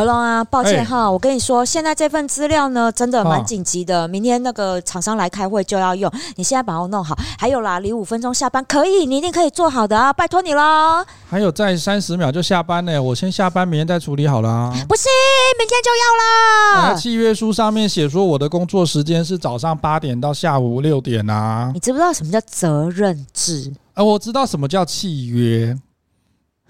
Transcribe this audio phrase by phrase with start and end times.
[0.00, 7.14] 何龙啊，抱歉哈，欸、我跟你说，现在这份资料呢，真的蛮紧急的，哦、明天那个厂商来开会就要用，你现在把它弄好。
[7.38, 11.04] 还有啦，离五分钟下班，可以，你一定可以做好的啊，拜托你喽。
[11.28, 14.70] 还有再三十秒就下班呢，我先下班，明天再处理好了。
[14.88, 15.10] 不行，
[15.58, 16.92] 明天就要了。
[16.92, 21.70] 啊、契约书上面写说我的工作时间是早上八点到下午六点啊。
[21.74, 23.70] 你知不知道什么叫责任制？
[23.92, 25.76] 啊，我知道什么叫契约。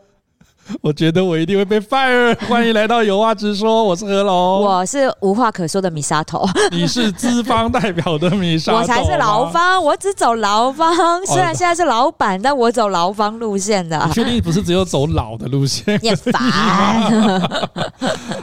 [0.81, 2.37] 我觉得我一定会被 fire。
[2.47, 10.95] 欢迎来到有话直说，我是何龙，我是无话可说的米沙头， 你是资方代表的米沙头，我才是劳方，我只走劳方。
[11.25, 14.01] 虽然现在是老板，但我走劳方路线的。
[14.07, 15.99] 你确定不是只有走老的路线？
[16.01, 16.33] 也烦。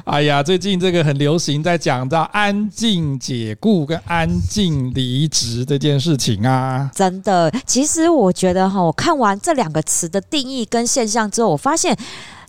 [0.05, 6.91] 哎呀，最近这个很流行，在讲到安静解雇跟安静离职这件事情啊。
[6.95, 11.97] 真的，其实我觉得哈，我看完这两个词的定义跟现象之后，我发现。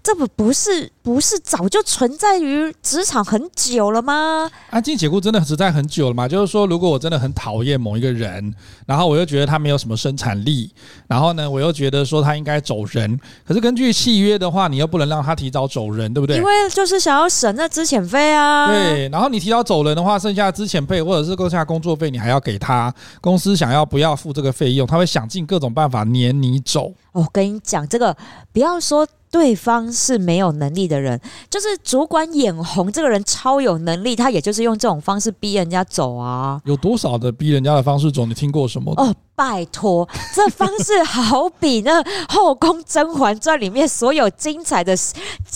[0.02, 4.50] 这不不是不是早就存在于职场很久了吗？
[4.70, 6.28] 安静解雇真的实在很久了吗？
[6.28, 8.54] 就是说，如果我真的很讨厌某一个人，
[8.86, 10.72] 然后我又觉得他没有什么生产力，
[11.08, 16.38] 然后呢，我又觉得说他应该走人，可是根据契约的话，你又不能让他提早走人，对不对？
[16.38, 18.68] 因为就是想要省那资遣费啊。
[18.68, 22.94] 对，然后你提早走人的话，剩下的资遣费或者是剩下工作费，你还要给他。
[23.22, 26.94] 公司想要不要付这个费用，他会想尽各种办法撵你走。
[27.12, 28.16] 我跟你讲，这个
[28.54, 29.08] 不要说。
[29.32, 36.60] 对方是没有能力的人，就是主管眼红这个人超有能力，他也就是用这种方式逼人家走啊。
[36.66, 38.26] 有多少的逼人家的方式走？
[38.26, 38.94] 你听过什么？
[38.98, 39.16] 哦。
[39.40, 44.94] 拜托，这方式好比那《后宫甄嬛传》里面所有精彩的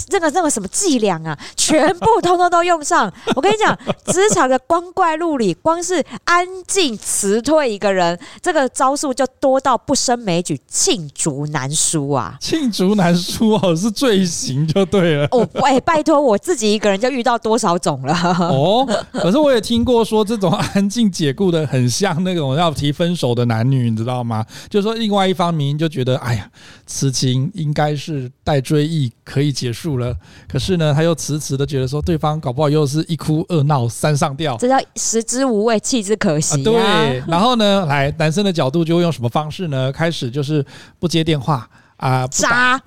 [0.08, 3.12] 这个那个什么伎俩啊，全部通通都用上。
[3.36, 12.38] 我跟你讲，职场的光怪陆离，光是安静辞退一个人，这个招数就多到不胜枚举，罄竹难书啊！
[12.40, 15.28] 罄竹难书哦，是罪行就对了。
[15.32, 18.14] 哦，哎，拜托，我自己一个人就遇到多少种了。
[18.40, 23.90] 哦，可是我也听过说，这种安静解雇的很像那种要提分手的男女。
[23.90, 24.46] 你知道吗？
[24.70, 26.50] 就是说，另外一方明明就觉得，哎呀，
[26.86, 30.16] 此情应该是待追忆，可以结束了。
[30.48, 36.64] 可是呢，他又迟迟的觉得说，对方搞不好又是一哭二闹三上吊，这叫食之无味，弃之可惜啊。
[36.64, 39.92] 对，然后呢，来男生的角度就会用什么方式呢？
[39.92, 40.66] 开始就是
[41.00, 42.82] 不接电话啊，不打，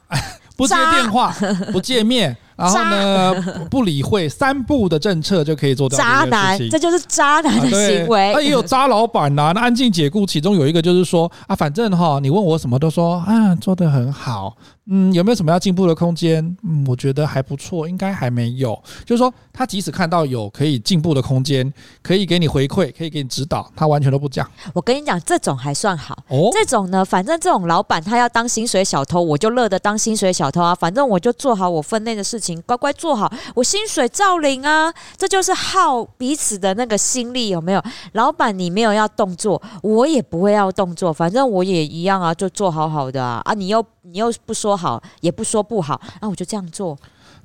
[0.56, 1.34] 不接电话，
[1.72, 2.36] 不见面。
[2.56, 3.34] 然后呢，
[3.70, 8.32] 不理会三不的政策就可以做到渣男，这就是渣男的行为。
[8.32, 9.52] 那也有渣老板呐、啊。
[9.52, 14.56] 那安静解雇，其中有一个就是说啊，反正哈，你问我什么都说啊，做的很好。
[14.88, 16.56] 嗯，有没有什么要进步的空间？
[16.62, 18.80] 嗯，我觉得还不错，应该还没有。
[19.04, 24.48] 就是说，他即使看到有可以进步的空间，可以给你回馈，可以给你指导，他完全都不讲。
[24.72, 26.16] 我跟你讲，这种还算好。
[26.28, 30.72] 哦，这种呢，反正这种老板他要当薪水小偷，我就乐得当薪水小偷啊。
[30.72, 34.92] 反正我就做好我分内的事情，乖乖做好，我薪水照领啊。
[35.16, 37.82] 这就是耗彼此的那个心力，有没有？
[38.12, 43.42] 老板你没有要动作，我也不会要动作，反正我也一样啊，就做好好的啊。
[43.44, 44.76] 啊，你又你又不说。
[44.76, 46.94] 好也不说不好，那我就这样做。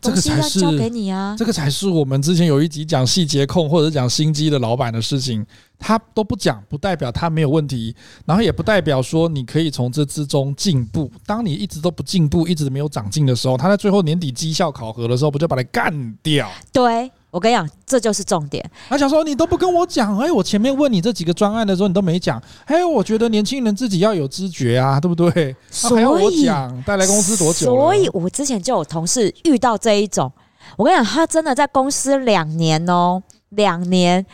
[0.01, 5.45] 这个才是交给你啊，这个才是我们之前有一集讲细节控或者讲心机的老板的事情，
[5.79, 7.95] 他都不讲，不代表他没有问题，
[8.25, 11.09] 然后也不代表说你可以从这之中进步。
[11.25, 16.51] 当你一直都不进步，一直没有长进的时候，他在最后年底绩效考核的时候，不就把你干掉？
[16.73, 17.09] 对。
[17.31, 18.63] 我跟你讲，这就是重点。
[18.89, 22.41] 他想说，你都不跟我讲，哎，我前面问你这几个专案的时候，你都没讲。
[22.65, 25.55] 哎，我觉得年轻人自己要有知觉啊，对不对？
[25.69, 27.65] 所以还要我讲，带来公司多久？
[27.65, 30.31] 所以我之前就有同事遇到这一种。
[30.77, 34.25] 我跟你讲，他真的在公司两年哦，两年。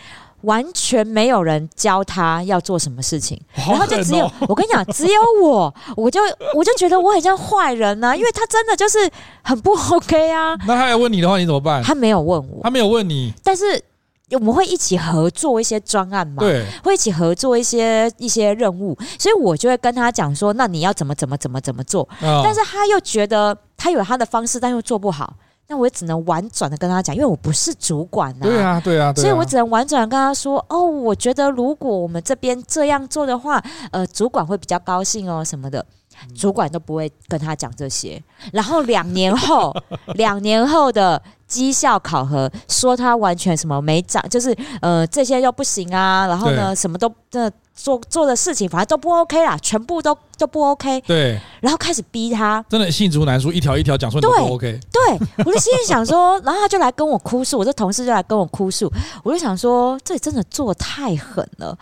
[0.48, 6.22] 完全没有人教他要做什么事情，然后就只有我跟你讲，只有我，我就
[6.56, 8.98] 我就觉得我很像坏人呢，因为他真的就是
[9.44, 10.56] 很不 OK 啊。
[10.66, 11.84] 那他要问你的话，你怎么办？
[11.84, 13.84] 他没有问我，他没有问你，但是
[14.32, 25.34] 我们会一起合作一些专案嘛，对，会一起合作一些一些任务，所以我就会跟他讲说，那你要怎么怎么怎么怎么做，但是他又觉得他有他的方式，但又做不好。
[25.70, 28.46] 那我也只能婉转的跟他讲，因为我不是主管呐。
[28.46, 33.62] 对啊，对啊，所以我只能婉转的跟他说：“哦，我觉得如果我们这边这样做的话，
[33.92, 35.86] 呃，主管会比较高兴哦，什么的。”
[36.34, 38.20] 主管都不会跟他讲这些。
[38.52, 39.72] 然后两年后，
[40.16, 46.26] 两年后的绩效考核说他完全什么没长，就是呃这些又不行啊。
[46.26, 47.52] 然后呢，什么都这。
[47.78, 51.00] 做做的事情反正都不 OK 啦，全部都都不 OK。
[51.02, 54.80] 对，然后开始逼他，真的罄竹难书，一条一条讲说你都不 OK。
[54.92, 58.92] 对，对我就心里想说， 然后他就来跟我哭诉，我这同事就来跟我哭诉，
[59.24, 61.78] 我就想说，这里真的做太狠了，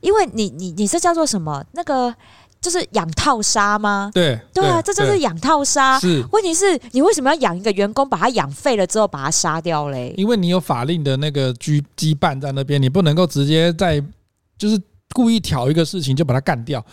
[0.00, 1.64] 因为你你你这叫做什么？
[1.72, 2.14] 那个
[2.60, 4.10] 就是养套杀吗？
[4.12, 5.98] 对对啊，这就是养套杀。
[5.98, 10.12] 是，问题是你为什么要养一个员工，把他养废了之后把他杀掉嘞？
[10.16, 14.02] 因为你有法令的那个拘羁绊在那边，你不能够直接在
[14.58, 14.80] 就是
[15.14, 16.84] 故意挑一个事情就把他干掉。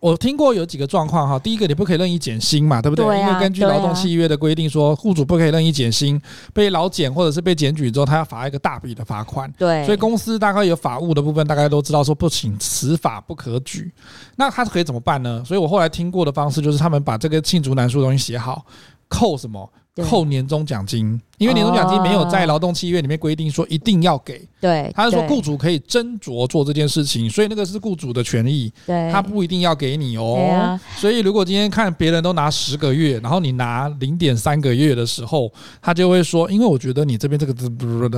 [0.00, 3.04] 我听过有几个状况哈，第一个你不可以任意减薪嘛，对不对？
[3.04, 6.20] 对啊、因为根据劳动契约的规定说，雇主不可以任意减薪，
[6.52, 9.48] 被劳检或者是被检举之后，他要罚一个大笔的罚款。
[9.56, 13.92] 对，所以公司大概有法务的部分，大概都知道说不请此法不可举。
[14.34, 15.40] 那他可以怎么办呢？
[15.46, 18.66] 所以我后来听过的方式就是他们把这个罄竹难书的东西写好，
[19.06, 19.72] 扣什么？
[19.96, 24.40] 扣年终奖金，因为年终奖金没有在劳动契约里面规定说一定要给。
[24.58, 28.72] 对，他是说雇主可以斟酌做这件事情，所以那个是雇主的权益。
[28.86, 30.78] 对，他不一定要给你哦。
[30.96, 35.52] 所以如果今天看别人都拿十个月，然后你拿零点三个月的时候，
[35.82, 37.52] 他就会说，因为我觉得你这边这个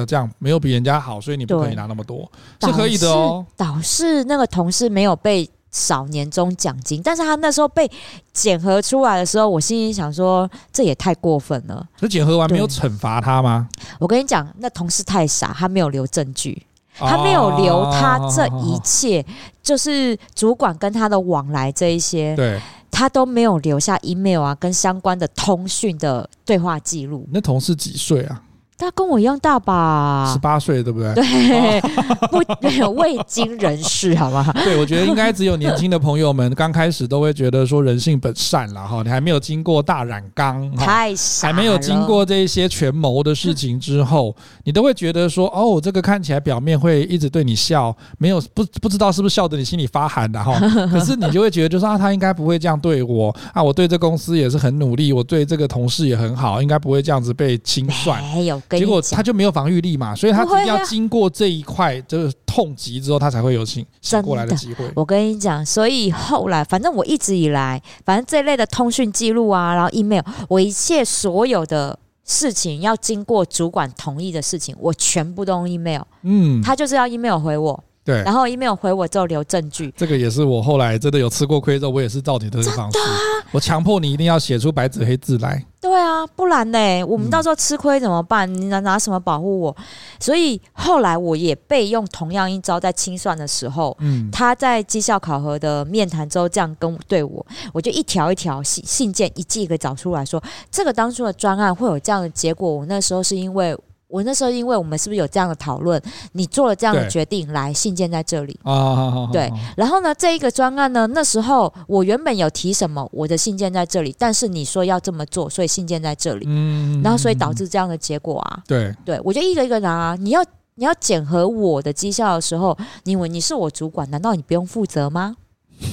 [0.06, 2.30] 这样没有比人家好，所以你不可以拿那么多，
[2.60, 3.44] 是可以的哦。
[3.56, 5.50] 导致那个同事没有被。
[5.74, 7.90] 少年终奖金，但是他那时候被
[8.32, 11.84] 检核出来的时候，我心里想说，这也太过分了。
[11.98, 13.68] 可检核完没有惩罚他吗？
[13.98, 16.64] 我跟你讲，那同事太傻，他没有留证据，
[16.96, 19.26] 他没有留他这一切，
[19.64, 22.60] 就是主管跟他的往来这一些，对，
[22.92, 27.28] 他都没有留下 email 啊，跟相关的通讯的对话记录。
[27.32, 28.40] 那同事几岁啊？
[28.76, 31.14] 他跟我一样大吧，十八岁对不对？
[31.14, 31.80] 对，
[32.28, 34.52] 不没有未经人事，好吗？
[34.64, 44.34] 对，我觉得应该只有年轻的朋友们刚开始都会觉得说人性本善了哈，你还没有经过大染缸，太傻，还没有经过这些权谋的事情之后，
[44.64, 50.58] 你都会觉得说哦，这个看起来表面会一直对你笑，没有不不知道是不是笑得你心里发寒的哈，
[50.90, 58.20] 可是你就会觉得就是啊，他应该不会这样对我啊，我对这公司也是很努力，我对这个同事也很好，应该不会这样子被清算。
[58.34, 58.60] 没有。
[58.70, 64.84] 结果他就没有防御力嘛，所以他要经过这一块就是痛击之后，他才会有醒醒过来的机会。
[64.94, 76.02] 我跟你讲，所以后来反正我一直以来，反正这类的通讯记录啊，然后 email，我一切所有的事情要经过主管同意的事情，我全部都用 email。
[76.22, 77.84] 嗯，他就是要 email 回我。
[78.04, 83.04] 对，然后 email 回我之后留证据，这个也是我后来真的有吃过亏之后，我也是照你的这个方式，啊、
[83.50, 85.64] 我强迫你一定要写出白纸黑字来。
[85.80, 88.52] 对啊，不然呢，我们到时候吃亏怎么办？
[88.52, 89.76] 你拿拿什么保护我？
[90.20, 103.74] 所以后来我也被用同样一招，在清算的时候，嗯，他在绩效考核的面谈之后这样跟对我，我就一条一条信信件一记给找出来说，这个当初的专案会有这样的结果，我那时候是因为。
[104.14, 106.00] 我那时候，因为我们是不是有这样的讨论？
[106.34, 108.56] 你做了这样的决定，来信件在这里。
[108.62, 109.52] 啊，对。
[109.76, 116.46] 然后呢，这一个专案呢，那时候我原本有提什么，我的信件在这里，但是你说要这么做，所以信件在这里。
[116.48, 117.02] 嗯。
[117.02, 118.62] 然后，所以导致这样的结果啊。
[118.68, 118.94] 对。
[119.04, 119.90] 对，我就一个一个拿。
[119.90, 120.44] 啊你要
[120.76, 125.34] 你要检核我的绩效的时候，你以为你是我主管，难道你不用负责吗？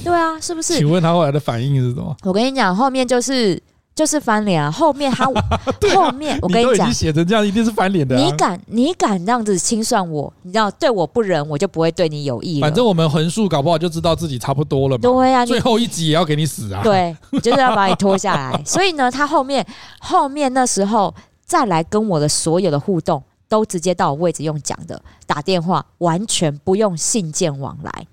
[0.04, 0.78] 对啊，是不是？
[0.78, 2.16] 请问他后来的反应是什么？
[2.22, 3.60] 我跟你讲，后面就是。
[3.94, 4.70] 就是翻脸啊！
[4.70, 5.26] 后面他
[5.94, 8.16] 后面我跟你讲，你写成这样一定是翻脸的。
[8.16, 10.32] 你敢你敢这样子清算我？
[10.42, 12.66] 你知道对我不仁，我就不会对你有意了。
[12.66, 15.02] 反正我们横竖搞不好就知道自己差不多了嘛。
[15.02, 16.80] 对啊，最后一集也要给你死啊！
[16.82, 18.60] 对，就是要把你拖下来。
[18.64, 19.66] 所以呢，他后面
[20.00, 21.14] 后面那时候
[21.44, 28.06] 再来跟我的所有的互动，都直接到我位置用讲的，打电话完全不用信件往来。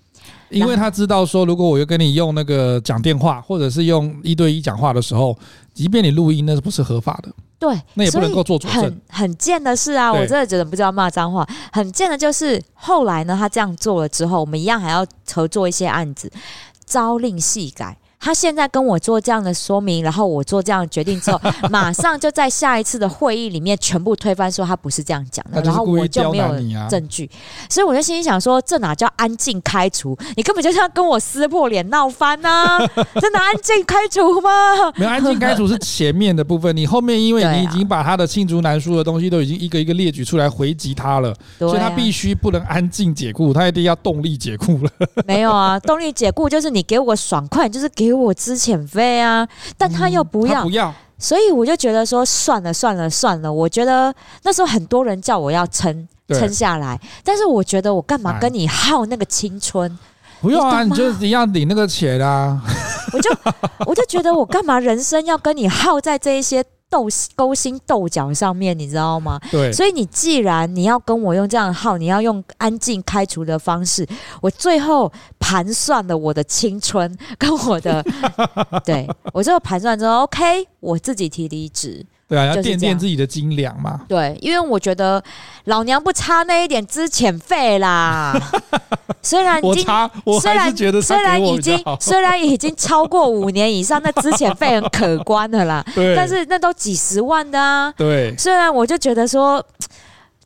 [0.49, 5.37] 因为他知道说，如果我又跟你用那个讲电话，或者是用一对一讲话的时候，
[5.73, 7.31] 即便你录音，那是不是合法的？
[7.59, 8.81] 对，那也不能够做主证。
[8.81, 11.47] 很很贱的是啊，我真的觉得不知道骂脏话。
[11.71, 16.31] 很贱的就是后来呢，他这样做了之后，我们一样还要合作一些案子，
[16.85, 17.97] 朝令夕改。
[18.19, 21.39] 他现在跟我做这样的说明，然后我做这样的决定之后，
[21.71, 27.29] 马上就在下一次的会议里面全部推翻，说他不是这样讲的，然后我就没有证据，
[27.69, 30.17] 所以我就心里想说，这哪叫安静开除？
[30.35, 32.77] 你根本就是要跟我撕破脸闹翻呐！
[33.21, 34.91] 真的安静开除吗？
[34.99, 44.91] 没有安静开除是前面的部分，你后面因为你已经把他的罄竹难书的东西都已经一个一个列举出来回击他了，所以他必须不能安静解雇，他一定要动力解雇了。
[45.25, 48.08] 没有啊，动力解雇就是你给我爽快，就是给。
[48.09, 49.47] 给我资遣费啊，
[49.77, 53.51] 但他又不要，不要，所以我就觉得说算了算了算了。
[53.51, 54.13] 我觉得
[54.43, 59.97] 那时候很多人叫我要撑撑下来，但是我觉得我干嘛跟你耗那个青春？
[60.41, 62.59] 不用啊，你就一样领那个钱啊。
[63.13, 63.29] 我就
[63.85, 66.63] 我就觉得我干嘛人生要跟你耗在这一些。
[66.89, 69.39] 斗勾心斗角上面，你知道吗？
[69.51, 74.07] 对，所以你既然你要跟我用这样的号，你要用安静开除的方式，
[74.41, 78.03] 我最后盘算了我的青春跟我的，
[78.83, 84.01] 对我最后盘算之后，OK，我自己提离职，对啊，要垫垫自己的斤两嘛。
[84.07, 85.21] 对，因为我觉得
[85.65, 88.39] 老娘不差那一点资遣费啦。
[89.23, 89.85] 虽然已经，
[90.39, 95.83] 虽然觉得虽然已经 虽然已经超过五年以上，那资遣费很可观的啦。
[95.95, 97.91] 对，但是那都几十万的啊。
[97.97, 99.63] 对，虽然我就觉得说，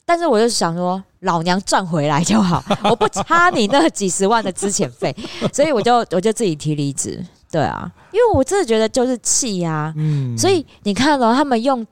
[0.06, 5.13] 但是我就想说，老娘赚回来就好，我不差你那几十万的资遣费，
[5.52, 7.24] 所以我就我就自己提离职。
[7.53, 11.86] 对啊，因为我真的觉得就是气呀、啊，嗯，所以你看到他们用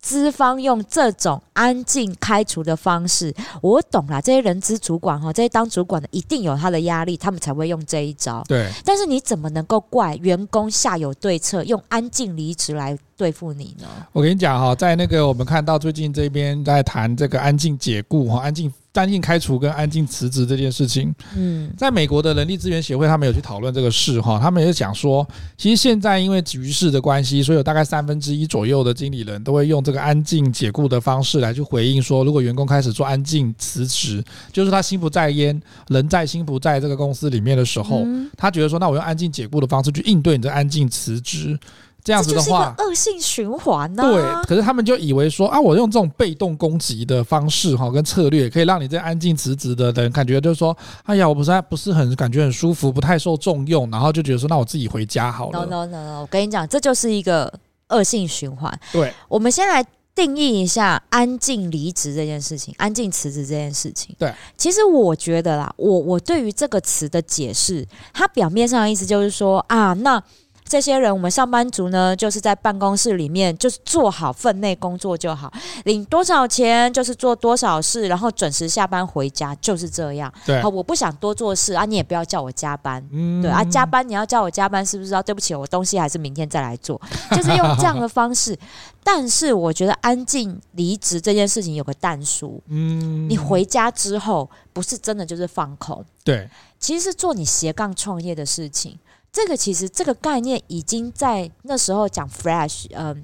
[0.00, 8.44] 资方用这种安静开除的方式，我懂啦，这些人资主管哈，这些当主管的一定有他的压力，他们才会用这一招。
[8.46, 13.86] 对，但是你怎么能够怪员工下有对策，用安静离职来对付你呢？
[14.12, 18.72] 我跟你讲哈，在那个我们看到最近这边在谈这个安静解雇哈，安静。
[18.94, 25.26] 安静开除跟安静辞职这件事情，嗯，在美国的人力资源协会，他们有去讨论这个事哈，他们也讲说，
[25.58, 38.06] 其实现在因为局势的关系，所以有大概三分之一左右的经理人都会用这个安静解雇的方式来去回应说，如果员工开始做安静辞职，就是他心不在焉，人在心不在这个公司里面的时候，
[38.36, 41.58] 他觉得说，那我用安静解雇的方式去应对你的安静辞职。
[42.04, 44.02] 这样子的话，恶性循环呢？
[44.02, 55.64] 对，可是他们就以为说啊，我用这种被动攻击的方式哈，跟策略，可以让你这安静辞职的人感觉就是说，哎呀，我不是不是很感觉很舒服，不太受重用，然后就觉得说，那我自己回家好了。
[55.64, 57.50] No no no no，我跟你讲，这就是一个
[57.88, 58.78] 恶性循环。
[58.92, 59.82] 对，我们先来
[60.14, 64.14] 定义一下安静离职这件事情，安静辞职这件事情。
[64.18, 70.22] 对，其实我觉得啦，我我对于这个词的解释，它表面上的意思就是说啊，那。
[70.66, 75.52] 这些人，我们上班族呢，就是在办公室里面，就是做好分内工作就好，
[75.84, 80.32] 领多少钱就是做多少事，然后准时下班回家，就是这样。
[80.46, 83.06] 对，好，我不想多做事啊，你也不要叫我加班。
[83.12, 85.14] 嗯，对啊，加班你要叫我加班，是不是？
[85.14, 87.00] 啊，对不起，我东西还是明天再来做，
[87.36, 88.58] 就是用这样的方式。
[89.04, 96.48] 但是我觉得安静离职这件事情有个淡书，嗯，你回家之后不是真的就是放空，对，
[96.80, 98.98] 其实是做你斜杠创业的事情。
[99.34, 103.16] 这个其实这个概念已经在那时候讲 Flash，嗯、呃，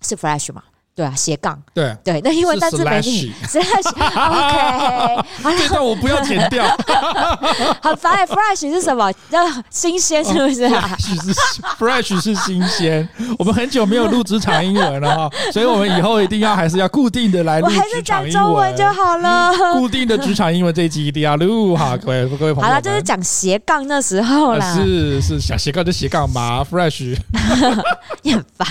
[0.00, 0.62] 是 Flash 吗？
[0.98, 5.22] 对啊，斜杠，对对，那因为但是没你，Slash，OK，
[5.56, 6.66] 这段我不要剪掉，
[7.80, 8.26] 很烦。
[8.26, 9.12] Fresh 是什么？
[9.30, 9.38] 叫
[9.70, 10.90] 新鲜是不是啊
[11.78, 13.08] ？Fresh 是新鲜。
[13.38, 19.52] 我们很久没有录职场英文了哈，所以我们以后一定要还是要固定的来录职场英文，中文就好了。
[19.74, 22.68] 固定的职场英文这一集一定要录哈，各位各位朋友。
[22.68, 27.16] 好了，就是讲斜杠那时候啦，是是想斜杠就斜杠嘛，Fresh，
[28.22, 28.66] 你很烦。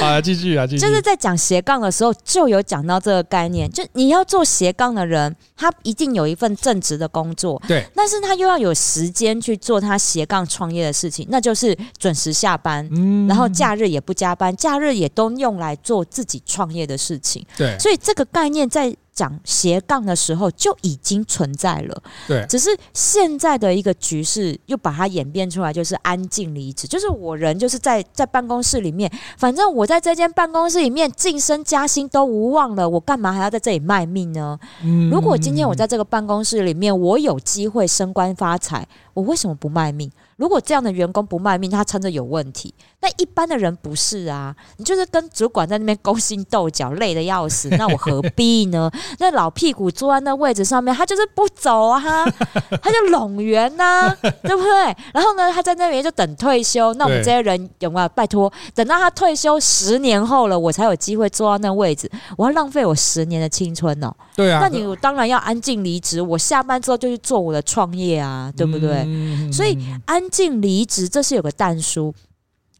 [0.00, 1.71] 好，继续啊，继续，就是在讲斜杠。
[1.80, 18.96] 的时候就有讲到这个概念，就你要做斜杠的人，他一定有一份正职的工作，对，但是他又要有时间去做他斜杠创业的事情，那就是准时下班，嗯，然后假日也不加班，假日也都用来做自己创业的事情，对，所以这个概念在。
[19.14, 34.58] 讲斜杠的时候就已经存在了，对，只是现在的一个局势又把它演变出来，就是安静离职，就是我人就是在在办公室里面，反正我在这间办公室里面晋升加薪都无望了，我干嘛还要在这里卖命呢？
[34.82, 40.10] 嗯，如果今天我在这个办公室里面，我有机会升官发财，我为什么不卖命？
[40.36, 42.74] 如果这样的员工不卖命，他撑着有问题。
[43.00, 47.68] 那一般的人不是啊，你就是跟主管在那边勾心斗角，累得要死。
[47.76, 48.90] 那我何必呢？
[49.18, 52.00] 那老屁股坐在那位置上面，他就是不走啊，
[52.80, 54.96] 他就拢圆呐， 对不对？
[55.12, 56.94] 然后呢，他在那边就等退休。
[56.94, 58.52] 那我们这些人有没有拜托？
[58.74, 62.10] 等到他退休十年后了，我才有机会坐到那位置。
[62.36, 64.12] 我要浪费我十年的青春哦。
[64.34, 66.22] 对啊，那你当然要安静离职。
[66.22, 69.02] 我下班之后就去做我的创业啊，对不对？
[69.06, 70.22] 嗯、所以安。
[70.32, 72.12] 静离职，这是有个但书，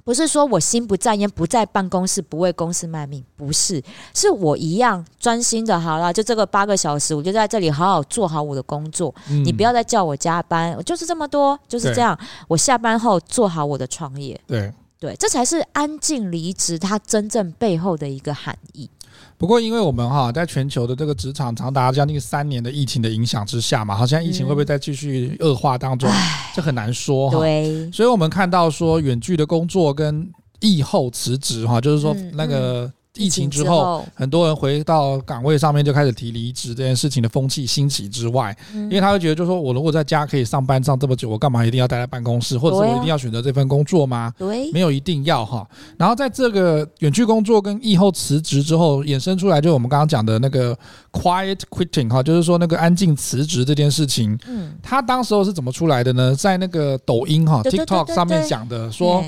[0.03, 3.81] 不是说我心不在焉，不在办公室，不为公司卖命，不是，
[4.15, 5.79] 是我一样专心的。
[5.79, 9.15] 好了，就这个八个小时，我就在这里好好做好我的工作。
[9.29, 12.19] 嗯、你不要再叫我加班，我就是这么多，就是这样。
[12.49, 14.41] 我下班后做好我的创业。
[14.47, 18.89] 对对，这才是安静离职它真正背后的一个含义。
[19.39, 26.11] 不过，因为我们哈在全球的这个职场长达将近三年的疫情的影响之下嘛，好像疫情会不会再继续恶化当中，
[26.55, 27.39] 这很难说哈。
[27.39, 32.93] 对，所以我们看到说远距的工作跟疫后辞职哈，就是说那个。
[33.17, 44.33] 疫情之后，很多人回到岗位上面就开始提离职这件事情的风气兴起之外，因为他会觉得，就是说我如果在家可以上班上这么久，我干嘛一定要待在办公室，或者是我一定要选择这份工作吗？
[44.39, 45.69] 对，没有一定要哈。
[45.99, 50.75] 然后在这个远距工作跟疫后辞职之后，衍生出来就是我们刚刚讲的那个
[51.13, 54.39] quiet quitting 哈，就是说那个安静辞职这件事情。
[54.47, 56.35] 嗯，他当时候是怎么出来的呢？
[56.35, 59.23] 在那个抖音哈 TikTok 上面讲的说。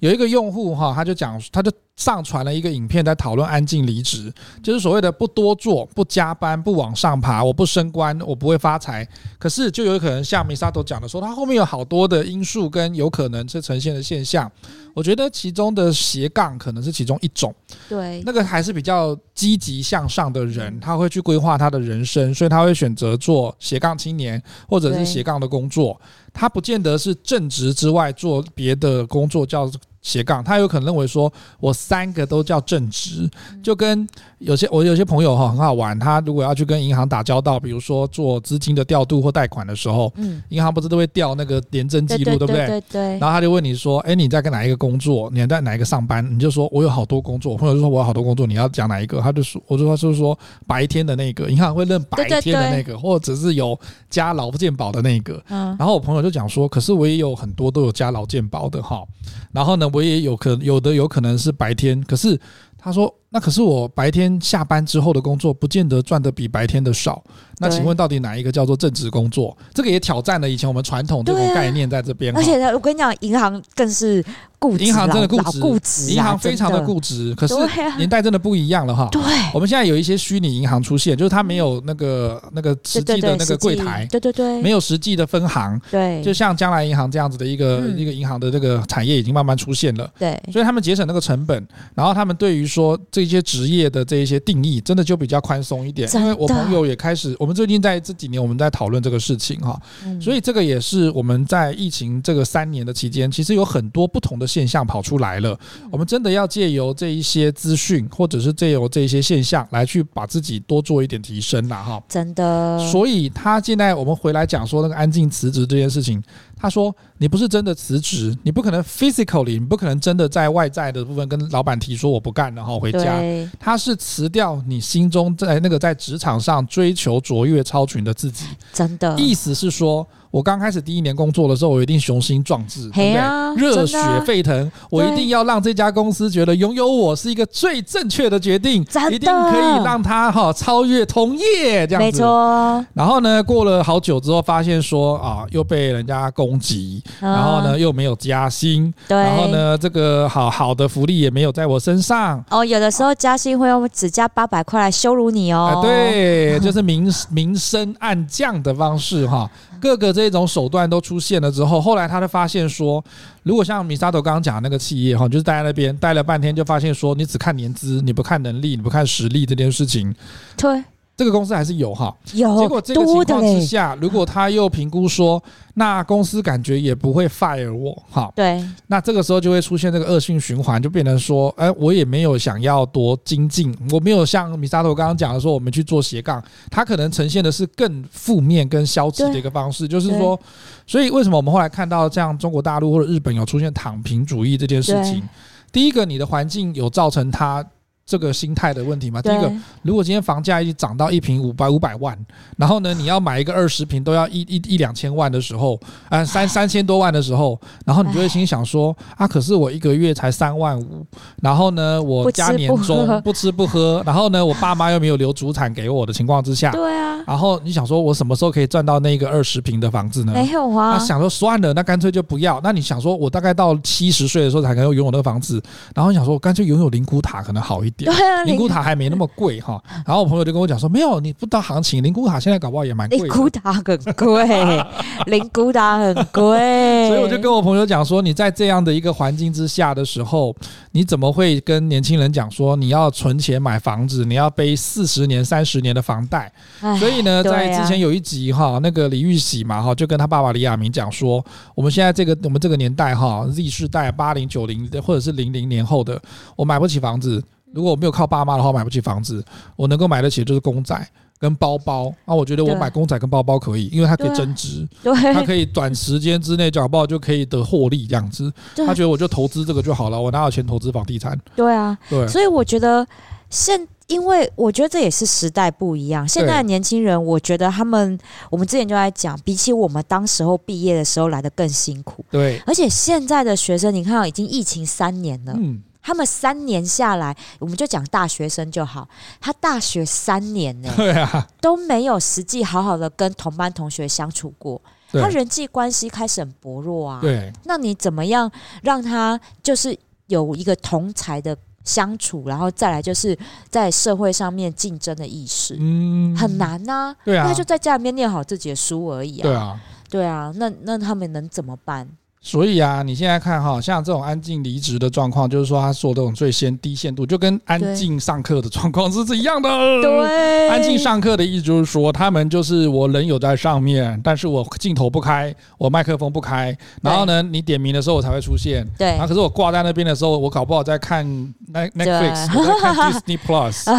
[0.00, 9.06] 有一个用户哈，他就讲，他就上传了一个影片，在讨论安静离职，就是所谓的不多做、不加班、不往上爬，我不升官，我不会发财。
[9.38, 14.50] 可是就有可能像 Misato 讲的说，他后面有好多的因素跟有可能是呈现的现象。
[14.94, 17.54] 我觉得其中的斜杠可能是其中一种。
[17.88, 26.00] 对，那个还是比较积极向上的人，他会去规划他的人生，所以他会选择做斜杠青年或者是斜杠的工作。
[26.32, 29.70] 他不见得是正职之外做别的工作叫
[30.02, 33.28] 斜杠，他有可能认为说我三个都叫正职，
[33.62, 34.06] 就跟
[34.38, 42.66] 有些我有些朋友哈很好玩，他如果要去跟银行打交道，比如说做资金的调度或贷款的时候，嗯，银行不是都会调那个联征记录，对不对？
[42.66, 43.02] 对对对。
[43.18, 45.30] 然后他就问你说，哎，你在跟哪一个工作？
[45.32, 46.26] 你在哪一个上班？
[46.34, 47.52] 你就说我有好多工作。
[47.52, 49.20] 我朋友就说我有好多工作，你要讲哪一个？
[49.20, 53.78] 他就说，我就说就是说白天的那个，银行会认白天的那个，或者是有
[54.08, 55.42] 加劳健保的那个。
[55.50, 55.76] 嗯。
[55.78, 59.04] 然后我朋友就讲说，可是我也有很多都有加劳健保的哈。
[59.52, 62.40] 然后呢，我也有可有的有可能是白天，可是
[62.78, 67.22] 他说，那可是我白天下班之后的工作，不见得赚的比白天的少。
[67.58, 69.56] 那请问到底哪一个叫做正职工作？
[69.74, 72.34] 这个也挑战了以前我们传统这种概念在这边。
[72.34, 74.24] 而且呢，我跟你讲，银行更是
[74.58, 77.34] 固执，银行真的固执，固执，银行非常的固执。
[77.34, 77.54] 可是
[77.98, 79.06] 年代真的不一样了哈。
[79.12, 79.22] 对，
[79.52, 85.78] 我们现在有一些虚拟银行出现，就是它没有那个那个实际的那个柜台，对对对，没有实际的分行。
[85.90, 90.10] 对，就像将来银行这样子的一个一个银行的这个产业已经慢慢出现了。
[90.18, 96.08] 对，所以他们节省那个成本，然后他们对于说这些职业的这一些定义，真的就比较宽松一点。
[96.14, 98.30] 因为我朋友也开始，我们最近在这几。
[98.30, 99.76] 年我们在讨论这个事情哈，
[100.20, 105.58] 所以这个也是我们在疫情这个三年的期间，其实有很多不同的现象跑出来了。
[105.90, 112.00] 我们真的要借由这一些资讯，或者是借由这一些现象来去把自己多做一点提升了哈。
[112.08, 112.78] 真的。
[112.92, 116.22] 所以他现在我们回来讲说那个安静辞职这件事情。
[116.60, 123.20] 他说：“你不是真的辞职，你不可能 physically，你不可能真的在外在的部分跟老板提说我不干，然后回家。
[123.58, 129.18] 他是辞掉你心中在那个在职场上追求卓越超群的自己，真的。
[129.18, 133.68] 意思是说。”我刚开始第一年工作的时候，我一定雄心壮志，对不对？
[133.68, 142.06] 热血沸腾，我一定要让这家公司觉得拥有我是一个最正确的决定，一定可以让他哈超越同业这样子。
[142.06, 142.84] 没错。
[142.94, 149.16] 然后呢，过了好久之后，发现说啊，又被人家攻击，然后呢又没有加薪，对。
[149.16, 152.42] 然后呢，这个好好的福利也没有在我身上。
[152.50, 155.80] 哦，有的时候加薪会用只加八百块来羞辱你哦。
[155.82, 159.50] 对，就是明明升暗降的方式哈。
[159.80, 163.02] 各个这种手段都出现了之后，后来他就发现说，
[163.42, 170.14] 如果像米沙头刚刚讲的那个企业哈，就是待在那边待了半天，就发现说，你只看年资，你不看能力，你不看实力这件事情，
[170.56, 170.84] 对。
[171.20, 172.58] 这个公司还是有哈，有。
[172.58, 175.42] 结果这个情况之下，如果他又评估说，
[175.74, 178.66] 那公司感觉也不会 fire 我，哈，对。
[178.86, 190.40] 那这个时候就会出现这个恶性循环，就变成说，哎，我也没有想要多精进，我没有像米萨头刚刚讲的说，我们去做斜杠，他可能呈现的是更负面、跟消极的一个方式，就是说，
[190.86, 195.22] 所以为什么我们后来看到像中国大陆或者日本有出现躺平主义这件事情？
[195.70, 197.62] 第一个，你的环境有造成他。
[198.10, 202.18] 这个心态的问题嘛，第一个，如果今天房价一涨到一平五百五百万，
[202.56, 211.06] 然后呢，你要买一个二十平都要一一一两千万的时候，啊，三三千多万的时候，然后你就会心想说，啊，可是我一个月才三万五，
[211.40, 220.32] 然后呢，我家年终不吃不喝，然后呢，我爸妈又没有留祖产给我的情况之下，对啊，然后你想说我什么时候可以赚到那个二十平的房子呢？
[220.32, 222.60] 没有啊，想说算了，那干脆就不要。
[222.64, 225.62] 那你想说我大概到七十岁的时候才能够拥有那个房子，
[225.94, 227.99] 然后你想说我干脆拥有灵骨塔可能好一点。
[228.06, 233.18] 对啊， 灵骨塔还没那么贵哈，然后我朋友就跟我讲说，没有，你不知道行情，灵骨塔现在搞不好也蛮贵。
[233.18, 233.84] 灵骨塔很
[234.16, 234.84] 贵，
[235.26, 240.54] 灵骨塔很贵， 所以我就跟我朋友讲说，你在这样的一个环境之下的时候，
[240.92, 246.50] 你怎么会跟年轻人讲说你要存钱买房子，你要背四十年、三十年的房贷？
[246.98, 256.20] 所以呢，在之前有一集哈，那个李玉玺嘛哈，就跟他爸爸李亚明讲说，我们现在这个我们这个年代哈，Z 世代八零九零或者是零零年后的，
[256.56, 257.42] 我买不起房子。
[257.72, 259.44] 如果我没有靠爸妈的话，买不起房子，
[259.76, 262.12] 我能够买得起就是公仔跟包包。
[262.26, 268.52] 那我觉得我买公仔跟包包可以，因为它可以增值，对，它可以短时间之内搞不好就可以得获利这样子。
[268.76, 271.38] 他觉得我就投资这个就好了，我哪有钱投资房地产？
[271.54, 272.26] 对啊，对。
[272.28, 273.06] 所以我觉得
[273.48, 276.26] 现，因为我觉得这也是时代不一样。
[276.26, 278.18] 现在的年轻人，我觉得他们，
[278.50, 282.24] 我们之前就在讲，比起我们当时候毕业的时候来的更辛苦。
[282.30, 285.54] 对，而且现在的学生，你看，已经疫情三年了。
[285.56, 285.82] 嗯。
[286.02, 289.08] 他们三年下来，我们就讲大学生就好。
[289.40, 294.80] 他大学三年呢， 对啊，都没有实际好好的跟同班同学相处过，
[295.12, 297.18] 他人际关系开始很薄弱啊。
[297.20, 298.50] 对，那你怎么样
[298.82, 303.36] 让他就是有一个同才的相处，然后再来就是
[303.68, 307.16] 在社会上面竞争的意识，嗯，很难呐、啊。
[307.24, 309.42] 对啊，那就在家里面念好自己的书而已啊。
[309.42, 312.08] 对啊，对啊，那那他们能怎么办？
[312.42, 319.68] 所以啊，你现在看哈，像这种安静离职的状况，就是说他说这种最先低限度，就跟安静上课的状况是是一样的。
[320.00, 328.86] 对，安静上课的意思就是说，他们就是我人有在上面，但是我镜头不开，我麦克风不开，然后呢，你点名的时候我才会出现。
[328.96, 331.26] 对，然后可是我挂在那边的时候，我搞不好在看
[331.74, 333.92] Netflix，我在看 Disney Plus。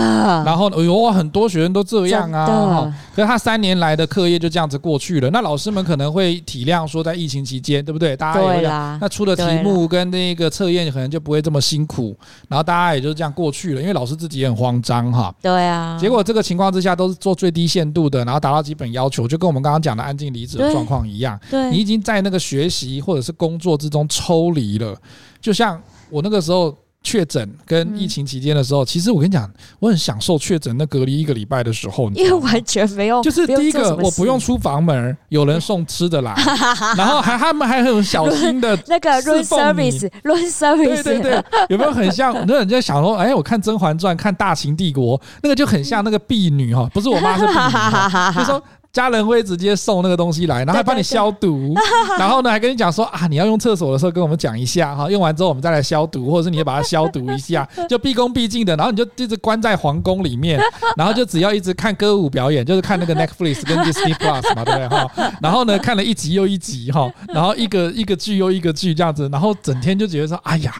[0.43, 2.91] 然后有很多学生都这样啊。
[3.15, 8.17] 可是他三年来的课业就这样子过去了，那老师们可能会体谅说，在疫情期间，对不对？
[8.17, 12.15] 大家对啦，那出的题目跟那个测验可能就不会这么辛苦，
[12.48, 15.34] 然后大家也就这样过去了，因为老师自己也很慌张哈。
[15.41, 15.98] 对啊。
[16.00, 21.39] 结果这个情况之下都是做最低限度的，然后达到基本要求，就跟我们刚刚讲的安静离职的状况一样。
[21.50, 21.70] 对。
[21.72, 24.96] 你已经在那个学习或者是工作之中抽离了，
[25.39, 26.76] 就像我那个时候。
[27.04, 36.34] 确诊跟疫情期间的时候，嗯、其实我跟你讲，我很享受确诊那隔离一个礼拜的时候，因为完全没有，就是第一个我不用出房门，有人送吃的来，
[36.96, 42.34] 然后还他们还很小心的 那个 room service，room service，对对对，有没有很像？
[42.48, 48.62] 那人家想说，哎，我看《甄嬛传》看《大秦帝国》，那个就很像那个婢女哈，不是我妈是婢女， 就说。
[48.93, 51.73] 家人会直接送那个东西来，然后还帮你消毒，
[52.19, 60.60] 然后呢还跟你讲说啊，你要用厕所的时候跟我们讲一下哈，用完之后我们再来消毒，或者是你也把它消毒一下， 就毕恭毕敬的，然后你就一直关在皇宫里面，
[60.97, 65.32] 然后就只要一直看歌舞表演，就是看那个 Netflix 跟 Disney Plus 嘛，对不对哈？
[65.41, 70.75] 然后呢看了一集又一集哈，然后一个一个剧又一个剧这样子，然后整天就觉得说，哎呀，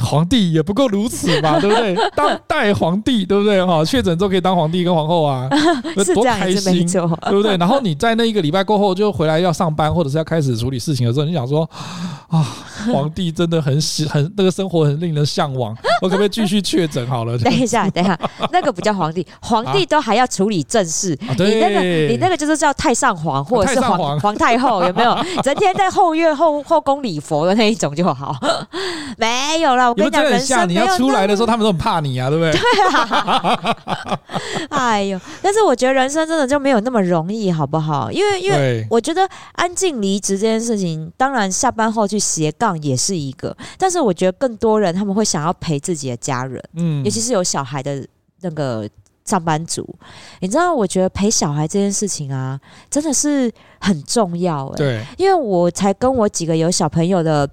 [0.00, 1.96] 皇帝也不过如此嘛， 对不对？
[2.16, 3.84] 当代皇帝对不对哈？
[3.84, 5.48] 确诊之后可以当皇帝跟皇后啊，
[6.12, 7.51] 多开心，对不对？
[7.56, 11.68] 然后你在那一个礼拜过后就回来要上班，或者是要开始处理事情的时候，你想说
[12.28, 12.46] 啊，
[12.92, 17.36] 皇帝真的很喜很那个生活很令人向往， 我可不可以继续确诊好了？
[17.40, 18.18] 等一下，等一下，
[18.52, 25.16] 那个不叫皇帝， 皇帝都还要处理正事，啊、你那个你那个就是叫太上皇或者是皇、啊、皇，皇太后，有没有？
[25.42, 28.34] 整天在后院后后宫礼佛的那一种就好，
[29.16, 29.88] 没有了。
[29.88, 32.52] 我跟你讲，人生你要出来的时候，他们都很怕你啊，对不对？
[32.52, 32.60] 对
[32.96, 33.60] 啊。
[34.70, 38.02] 哎呦，但是我觉得人生真的就没有那么容易，好不好？
[38.02, 48.06] 好，因为因为我觉得安静离职这件事情，当然下班后去斜杠也是一个，但是我觉得更多人他们会想要陪自己的家人，嗯，尤其是有小孩的
[48.40, 48.88] 那个
[49.24, 49.84] 上班族，
[50.40, 57.48] 你知道，我觉得陪小孩这件事情啊，真的是很重要欸，对，因为我才跟我几个有小朋友的。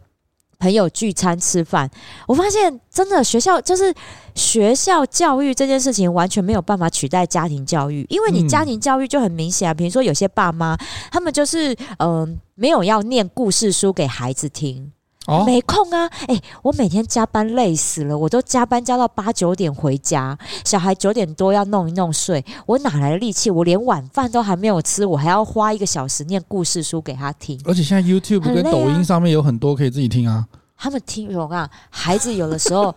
[0.60, 1.90] 朋友聚餐吃饭，
[2.28, 3.94] 我发现真的学校就是
[4.36, 10.78] 学校教育这件事情完全没有办法取代家庭教育，因为你家庭教育就很明显啊，比如说有些爸妈
[11.12, 14.92] 他们就是嗯、没有要念故事书给孩子听。
[15.30, 16.08] 哦、没空啊！
[16.28, 23.52] 哎、欸，我每天加班累死了，我都加班加到八九点回家，小孩九点多要弄一弄睡，我哪来的力气？
[23.52, 27.60] 我连晚饭都还没有吃，我还要花一个小时念故事书给他听。
[27.66, 30.34] 而且现在 YouTube 跟抖音上面有很多可以自己听啊。
[30.34, 30.48] 啊
[30.82, 32.96] 他们听我讲，孩子有的时候。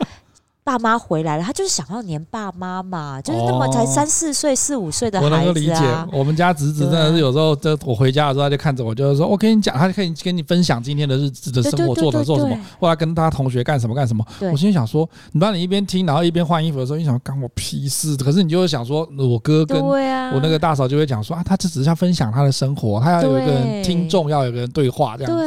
[0.65, 5.39] 爸妈回来了，他就是想要黏爸妈嘛，就是那么才三四岁、四五岁的孩子啊。
[5.39, 14.25] 我能够理解，我们家侄子真的是有时候，这我回家的时候他就看着我，就是说我跟你讲，他就可以跟你分享今天的日子的生活，做的做什么，后来跟他同学干什么干什么。
[14.53, 18.17] 我心里想说，你当你一边听，然后一边换衣服的时候，你想干我屁事？
[18.17, 25.39] 可是你就会想说，我哥跟我那个大嫂就会讲说啊，他这只是要分享他的生活，他要有一个人听众，要有一个人对话这样子。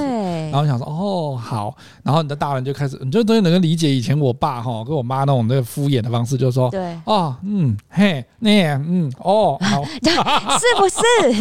[0.51, 5.65] 然后想说哦好，然后你的大人就开始，你就终于能够理解以前我爸哈跟我妈那种那个。
[5.75, 11.33] 敷衍的方式就是说，对哦，嗯，嘿，那样，嗯，哦，好，是不是？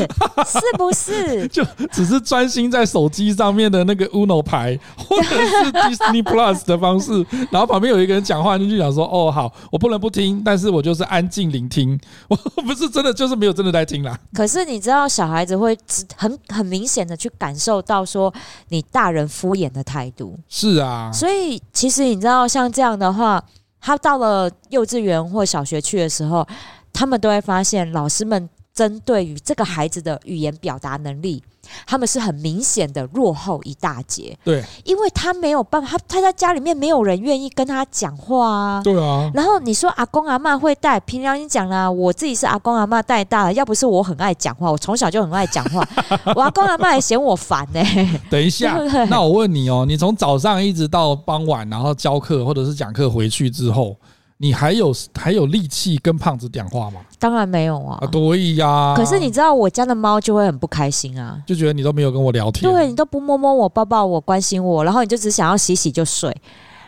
[0.45, 1.47] 是不是？
[1.53, 11.97] 就只是专心在手机上面的那个 Uno 牌，或者是 Disney Plus 的方式，然后旁边有一个人讲话，你就想说，哦，好，我不能不听，但是我就是安静聆听，
[12.29, 14.19] 我不是真的，就是没有真的在听啦。
[14.33, 15.77] 可是你知道，小孩子会
[16.17, 18.33] 很很明显的去感受到说，
[18.75, 20.39] 你大人敷衍的态度。
[20.49, 23.43] 是啊，所以其实你知道，像这样的话。
[23.87, 26.49] 他到了幼稚园或小学去的时候，
[26.91, 31.43] 他们都会发现老师们针对于这个孩子的语言表达能力。
[31.87, 39.31] 他们是很明显的落后一大截，对，因为他没有办法，他他在家里面没有人愿意跟他讲话啊，对啊。
[39.33, 45.83] 然后你说阿公阿嬷会带，平常你讲啦，我自己是阿公阿嬷带大的，要不是我很爱讲话，我从小就很爱讲话，
[46.37, 48.21] 我阿公阿嬷还嫌我烦呢、欸。
[48.29, 53.97] 等一下，对 对，那我问你哦，你从早上一直到傍晚，然后教课或者是讲课回去之后。
[54.45, 57.01] 你还有还有力气跟胖子讲话吗？
[57.19, 57.99] 当然没有啊！
[58.03, 58.93] 啊，对呀。
[58.95, 66.37] 可是你知道我家的猫就会很不开心啊，就觉得你都没有跟我聊天，对，你都不摸摸我、抱抱我、关心我，然后你就只想要洗洗就睡。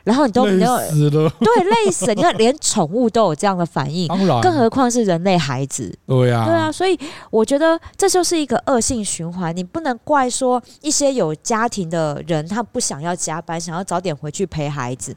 [0.04, 2.14] 然后你都没有死了，对，累死了。
[2.14, 5.92] 你看，连宠物都有这样的反应，当然，更何况是人类孩子。
[6.06, 6.96] 对呀、啊，对啊，所以
[7.28, 9.56] 我觉得这就是一个恶性循环。
[9.56, 15.12] 你不能怪说一些有家庭的人，他不想要加班，想要早点回去陪孩子。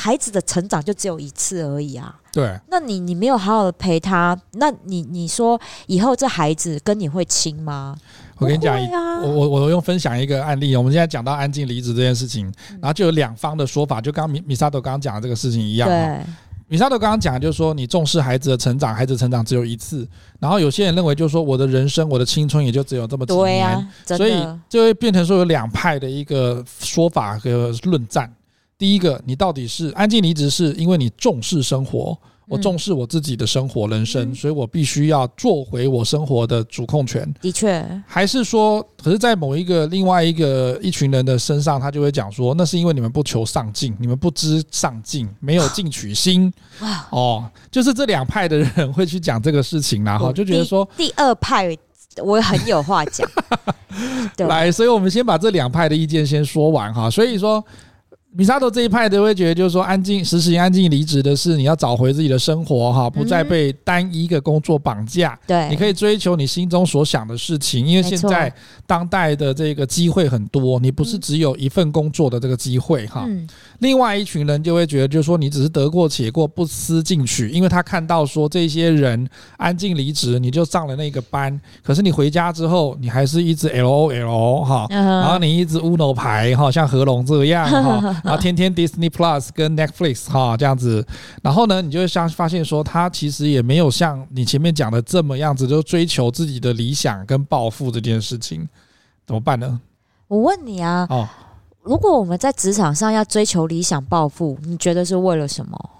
[0.00, 2.16] 孩子的成长就只有一次而已啊。
[2.32, 7.94] 对，那你你没有好好的陪他，那你你说以后这孩子跟你会亲吗？
[8.38, 10.74] 我跟你讲，啊、我我我用分享一个案例。
[10.74, 15.86] 我们现在讲到安静离职这件事情，嗯、然后就有两方的说法，就刚米米萨豆刚刚讲的这个事情一样。
[15.86, 16.24] 对，
[16.68, 20.08] 米萨豆刚刚讲就是说，你重视孩子的成长，孩子成长只有一次。
[20.38, 28.32] 然后有些人认为，就是说，我的人生，我的青春也就只有这么几年，啊、所以就会变成说有两派的一个说法和论战。
[28.80, 32.16] 第一个，你到底是安静离职，是因为你重视生活？
[32.48, 37.32] 我重视我自己的生活人生，嗯、所以我必须要做回我生活的主控权。
[37.40, 46.52] 的确，还是说，可是，在某一个另外一个一群人的身上，他就会讲说，那是因为你们不求上进，你们不知上进，没有进取心。
[46.80, 51.76] 哇哦，就是这两派的人会去讲这个事情，然后就觉得说，第二派
[52.24, 53.30] 我很有话讲。
[54.36, 57.08] 对来，所以我们先把这两派的意见先说完哈。
[57.08, 57.64] 所以说。
[58.32, 65.36] 米沙头这一派的会觉得，就是说安静实行安静离职的是你要找回自己的生活哈，不再被单一个工作绑架。
[65.48, 68.52] 对，你可以追求你心中所想的事情，因为现在
[68.86, 73.28] 当代的这个机会很多，你不是只有一份工作的这个机会哈。
[73.80, 88.16] 另外一群人就会觉得，就是说你只是得过且过，不思进取，因为他看到说这些人安静离职，你就上了那个班，可是你回家之后，你还是一直 L O L 哈，然后你一直 Uno 牌哈，像何龙这样哈。
[88.24, 91.04] 然后天天 Disney Plus 跟 Netflix 哈这样子，
[91.42, 98.68] 然后呢，你就会像发现说，他其实也没有像你前面讲的这么样子，就追求自己的理想跟抱负这件事情，
[99.26, 99.80] 怎么办呢？
[100.28, 101.28] 我问你啊，哦，
[101.82, 105.90] 如果我们在职场上要追求理想抱负，你觉得是为了什么？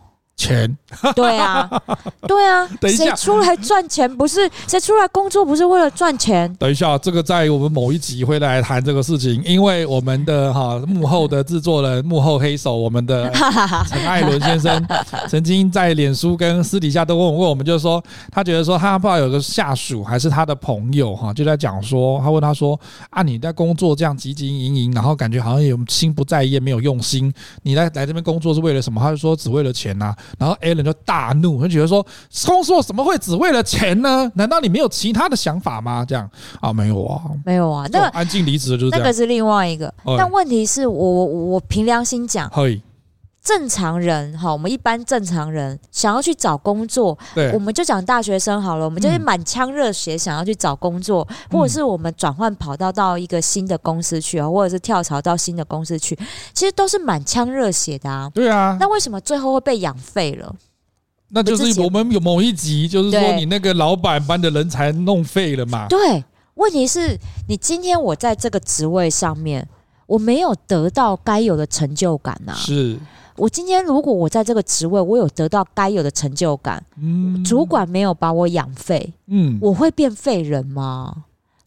[0.41, 0.75] 钱，
[1.15, 1.69] 对啊，
[2.27, 4.51] 对啊，等一下，谁出来赚钱不是？
[4.67, 6.51] 谁出来工作不是为了赚钱？
[6.55, 13.31] 等一下，这个在我们某一集会来谈这个事情，因为我们的哈幕后的制作人、幕后黑手，我们的
[13.87, 14.83] 陈艾伦先生，
[15.29, 27.31] 曾经在脸书跟私底下都问问我们，就是说他觉得说他不知道有个下属还是他的朋友哈，就在讲说，他问他说啊，你在工作这样汲汲营营，然后感觉好像有心不在焉，没有用心，
[27.63, 28.99] 你来来这边工作是为了什么？
[28.99, 30.15] 他就说只为了钱呐。
[30.39, 32.05] 然后 Alan 就大怒，他觉得说，
[32.47, 34.31] 工作怎么会只为了钱呢？
[34.35, 36.05] 难道你没有其他的想法吗？
[36.07, 36.29] 这样
[36.61, 39.93] 啊，没有啊，没有啊，那个安静离职就是这样，那个是另外一个。
[40.19, 42.49] 但问题是我我我凭良心讲，
[43.43, 56.15] 正常人哈，我们一般正常人想要去找工作，对，我们就讲大学生好了，我们就是满腔热血想要去找工作，嗯、或者是我们转换跑道到一个新的公司去啊，或者是跳槽到新的公司去，
[56.53, 58.31] 其实都是满腔热血的啊。
[58.35, 60.55] 对啊，那为什么最后会被养废了？
[61.31, 65.87] 那就是我们有某一集，就是说你那个老板把你的人才弄废了嘛。
[65.89, 66.23] 对，
[66.57, 67.17] 问题是
[67.49, 69.67] 你今天我在这个职位上面，
[70.07, 72.53] 我没有得到该有的成就感啊。
[72.53, 72.99] 是。
[73.41, 81.25] 我今天如果我在这个职位，我有得到该有的成就感，嗯，主管没有把我养废，嗯，我会变废人吗？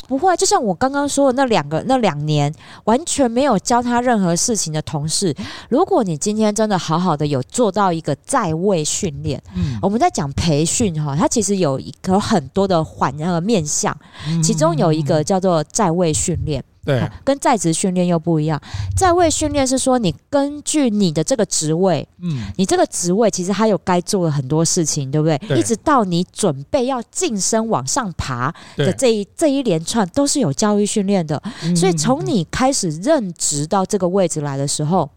[0.08, 0.38] 不会。
[0.38, 5.36] 就像我刚刚说的那两个那两年，完全没有教他任何事情的同事，
[5.68, 13.98] 如果你今天真的好好的有做到一个在位训练，嗯，我们在讲培训哈，它其实有一个很多的环那个面向，
[14.44, 16.64] 其中有一个叫做在位训练。
[16.86, 18.62] 对，跟在职训练又不一样。
[18.96, 25.38] 在位训练是说，你根据你的这个职位，嗯，你这个职位其实还有该做的很多事情，对不对？
[25.48, 31.42] 对，一直到你准备要晋升往上爬的这一这一连串，都是有教育训练的。
[31.76, 35.10] 所以从你开始任职到这个位置来的时候，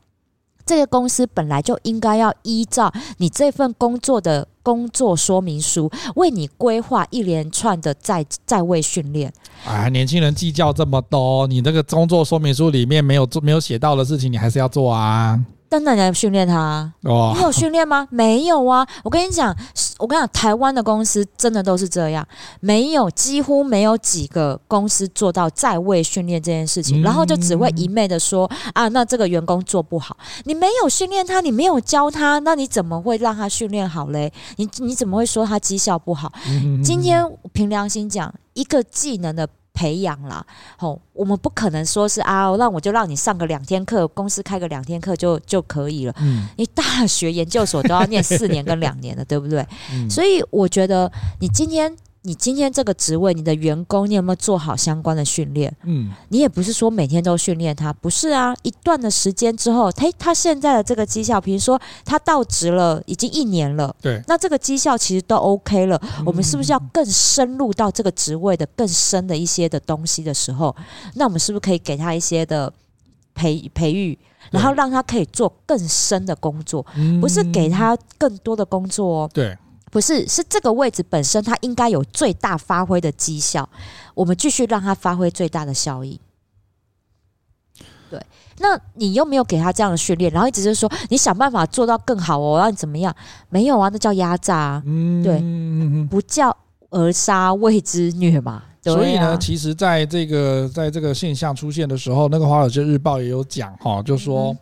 [0.64, 9.32] 这个公司本来就应该要依照你这份工作的工作说明书，为你规划一连串的在在位训练。
[9.64, 15.40] 哎，年轻人计较这么多，你那个工作说明书里面没有做、没有写到的事情，你还是要做啊。
[15.84, 18.06] 当然你要训练他，哦，你有训练吗？
[18.12, 18.86] 没有啊。
[19.02, 19.54] 我跟你讲，
[19.98, 22.26] 我跟你讲，台湾的公司真的都是这样，
[22.60, 34.32] 没有，几乎没有几个公司做到在位训练这件事情，然后就只会一昧的说啊，那这个员工做不好，你没有训练他，你没有教他，那你怎么会让他训练好嘞？
[34.56, 36.32] 你你怎么会说他绩效不好？
[36.82, 39.48] 今天凭良心讲，一个技能的。
[39.76, 40.44] 培养啦，
[40.78, 46.14] 吼，我们不可能说是啊，让我就让你上个两天课，公司开个两天课就就可以了。
[46.18, 49.64] 嗯，你大学研究所都要念四年跟两年的，对不对？
[49.92, 51.94] 嗯，所以我觉得你今天
[52.26, 55.72] 你今天这个职位，你的员工你有没有做好相关的训练？
[55.84, 58.52] 嗯，你也不是说每天都训练他，不是啊。
[58.62, 66.02] 一段的时间之后，他他现在的这个绩效，比如说他到职了已经一年了，对，那这个绩效其实都 OK 了。
[66.26, 70.74] 我们是不是要更深入到这个职位的更深的一些的东西的时候，
[71.14, 72.72] 那我们是不是可以给他一些的
[73.36, 74.18] 培培育，
[74.50, 76.84] 然后让他可以做更深的工作，
[77.20, 79.30] 不是给他更多的工作哦？
[79.32, 79.56] 对。
[79.90, 83.66] 不是，是这个位置本身，它应该有最大发挥的绩效。
[84.14, 86.20] 我们继续让它发挥最大的效益。
[88.10, 88.20] 对，
[88.58, 93.14] 那你又没有给他这样的训练，然后一直是说你想办法做到更好哦，让你怎么样？
[93.48, 94.82] 没有啊，那叫压榨啊。
[94.84, 96.54] 嗯，对，不叫
[96.90, 98.52] 而杀谓之虐嘛。
[98.52, 98.64] 啊。
[98.82, 104.52] 所以呢，其实在这个在这个现象出现的时候，那个《华尔街日报》也有讲哈，就说。
[104.52, 104.58] 嗯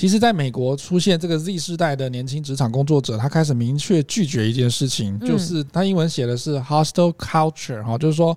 [0.00, 8.34] 其实，在美国出现这个 Z 世代的年轻职场工作者，他开始明确拒绝一件事情，嗯、就是他英文写的是 hostile culture 哈，就是说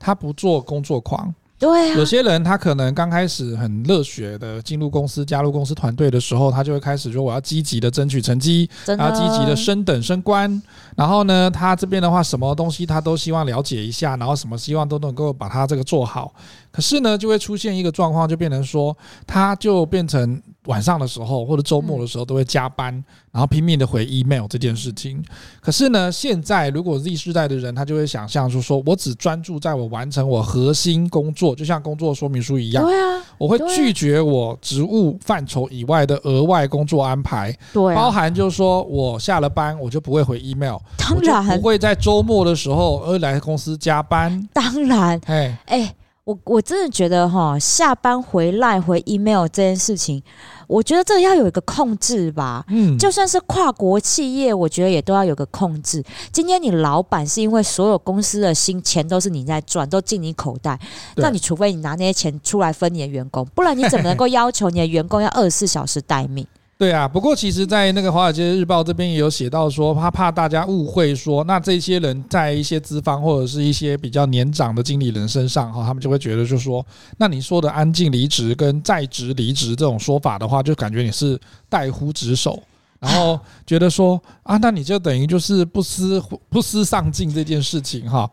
[0.00, 1.32] 他不做工作狂。
[1.60, 10.60] 对啊，有些人他可能刚开始很热血的进入公司，加入公司团队的时候，他就会开始说我要积极的争取成绩，然后积极的升等升官。
[10.96, 16.34] 然后呢，他这边的话，什么东西他都希望了解一下，然后什么希望都能够把他这个做好。
[16.72, 22.92] 可是呢，就会出现一个状况，就变成说，他就变成晚上的时候或者周末的时候都会加班，
[23.32, 25.22] 然后拼命的回 email 这件事情。
[25.60, 32.84] 可是呢，现在如果 Z 世代的人，他就会想象出，说我只专注在我完成我核心工作，就像工作说明书一样。
[32.84, 37.56] 对啊，我会拒绝我职务范畴以外的额外工作安排。
[37.72, 44.48] 对，包含就是说我下了班我就不会回 email，当然不会在周末的时候而来公司加班。
[44.52, 45.94] 当然，哎哎。
[46.26, 50.20] 我我真的觉得哈，下班回来回 email 这件事情，
[50.66, 52.64] 我觉得这个要有一个控制吧。
[52.66, 56.02] 嗯，就算是跨国企业，我觉得也都要有个控制。
[56.32, 60.76] 今天你老板是因为所有公司的薪钱都是你在赚，都进你口袋，
[61.14, 66.44] 那你除非你拿那些钱出来分你的员工，不然你怎么能够 要求你的员工要二十四小时待命？
[66.78, 76.84] 对啊，不过其实，在那个《华尔街日报》这边也有写到说，他怕大家误会说，那这些人在一些资方或者是一些比较年长的经理人身上哈，他们就会觉得就是说，
[77.16, 82.62] 那你说的安静离职跟在职离职这种说法的话，就感觉你是怠忽职守。
[82.98, 88.28] 然后觉得说啊，那你就等于就是不思不思上进这件事情哈。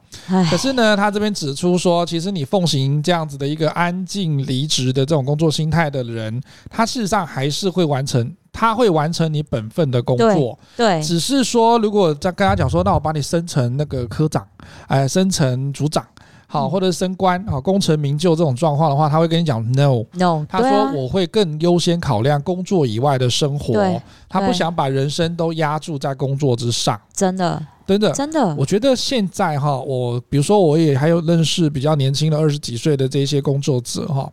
[0.50, 10.58] 可是呢，他这边指出说，其实你奉行这样子的一个安静离职的这种工作心态的人，他事实上还是会完成，他会完成你本分的工作。
[10.78, 14.48] 对，只是说，如果再跟他讲说，那我把你升成那个科长，
[14.88, 16.06] 哎，升成组长。
[16.54, 27.02] 好，或者升官，好，功成名就这种状况的话，他会跟你讲 no no，他说我会更优先考量工作以外的生活，他不想把人生都压注在工作之上。
[27.12, 28.56] 真的，真的，真的。
[28.56, 34.32] 我觉得现在哈，我比如说我也还有认识比较年轻的二十几岁的这些工作者哈，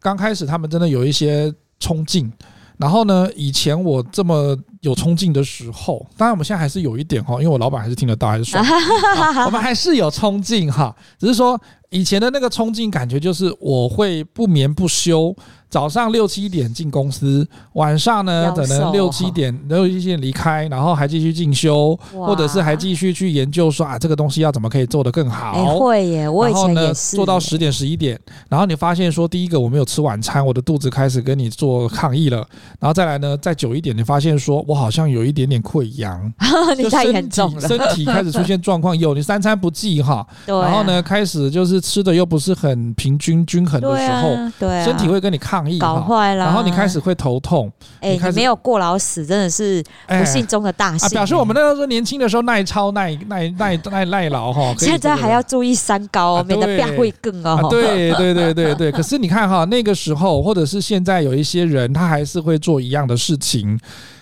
[0.00, 2.32] 刚开始他们真的有一些冲劲，
[2.78, 4.58] 然后呢，以前我这么。
[4.84, 8.60] 有冲劲的时候，当然我们现在还是有一点哈，因为我老板还是听得到，还是说，
[9.46, 11.60] 我们还是有冲劲哈，只是说
[11.94, 15.34] 以前的那个冲劲感觉就是我会不眠不休。
[15.70, 25.50] 早上六七点进公司，晚上呢可能六七点六七点离开，然后还继续进修，或者是还继续去研究说啊这个东西要怎么可以做得更好。
[25.52, 27.16] 欸、会耶，我以前也是。
[27.16, 28.16] 做到十点十一点，
[28.48, 32.46] 然后你发现说第一个我没有吃晚餐，我的肚子开始跟你做抗议了，
[32.78, 36.32] 然后再来呢再久一点，你发现说我好像有一点点溃疡，
[36.78, 45.78] 你太严重了，身体开始出现状况，有你三餐不继哈， 然后呢开始就是吃的又不是很平均均衡的时候，对，身体会跟你抗议。
[45.78, 47.70] 搞坏了，然后你开始会头痛。
[48.00, 51.06] 哎、欸，你没有过劳死，真的是不幸中的大幸、欸欸。
[51.06, 54.74] 啊，表示我们那个时候年轻的时候耐操耐耐耐耐耐劳哈。
[54.80, 57.60] 现在还要注意三高，免得变会更哦。
[57.62, 58.90] 啊、对对对对对。
[58.92, 63.78] 可是你看哈，那个时候或者是现在有一些人，他还是会做一样的事情。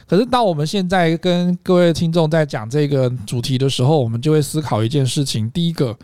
[0.08, 5.96] 可是到我们现在跟各位听众在讲这个主题的时候，我们就会思考一件事情：第一个，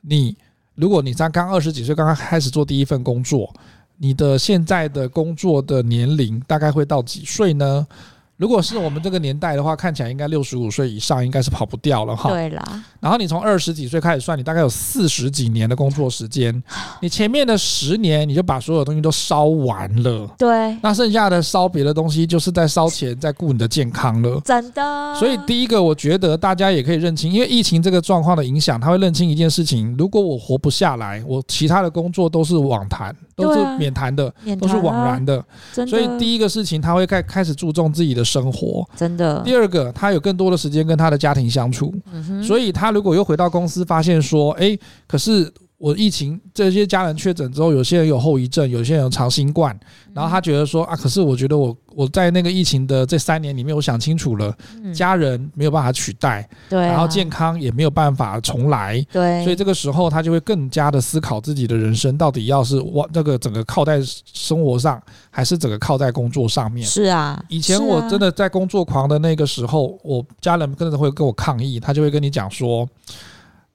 [0.00, 0.34] 你
[0.74, 3.52] 如果你在刚二十几岁，刚刚开始做第一份工作。
[3.98, 7.86] 你的现在的工作的年龄大概会到几岁呢？
[8.36, 12.30] 如果是我们这个年代的话，看起来应该六十五岁以上应该是跑不掉了哈。
[12.30, 12.84] 对啦。
[12.98, 16.60] 然后你从二十几岁开始算，你大概有四十几年的工作时间。
[17.00, 20.28] 你前面的十年你就把所有东西都烧完了。
[20.38, 20.76] 对。
[20.82, 24.40] 那剩下的烧别的东西，就是在烧钱，在顾你的健康了。
[24.44, 25.14] 真的。
[25.14, 33.14] 所以第一个，我觉得大家也可以认清，因为疫情这个状况的影响，他会认清一件事情：如果我活不下来，我其他的工作都是网谈。
[33.36, 35.44] 都是免谈的，都是枉然的。
[35.72, 39.40] 所以第一个事情，他会开开始注重自己的生活，真的。
[39.44, 41.94] 第二个，他有更多的时间跟他的家庭相处，
[42.42, 45.52] 所以他如果又回到公司，发现说，哎，可是。
[45.82, 49.76] 我疫情这些家人确诊之后，有些人有后遗症，有些人有长新冠，
[50.14, 54.56] 然后他觉得说啊，可是我觉得我我在那个疫情的这三年里面，我想清楚了，
[54.94, 64.00] 家人没有办法取代，对，然后健康也没有办法重来，对，所以这个时候他就会更加的思考自己的人生到底要是我这个整个靠在
[64.32, 66.86] 生活上，还是整个靠在工作上面。
[66.86, 72.88] 是啊，以前我真的在工作狂的那个时候，我家人真的会跟我抗议，他就会跟你讲说。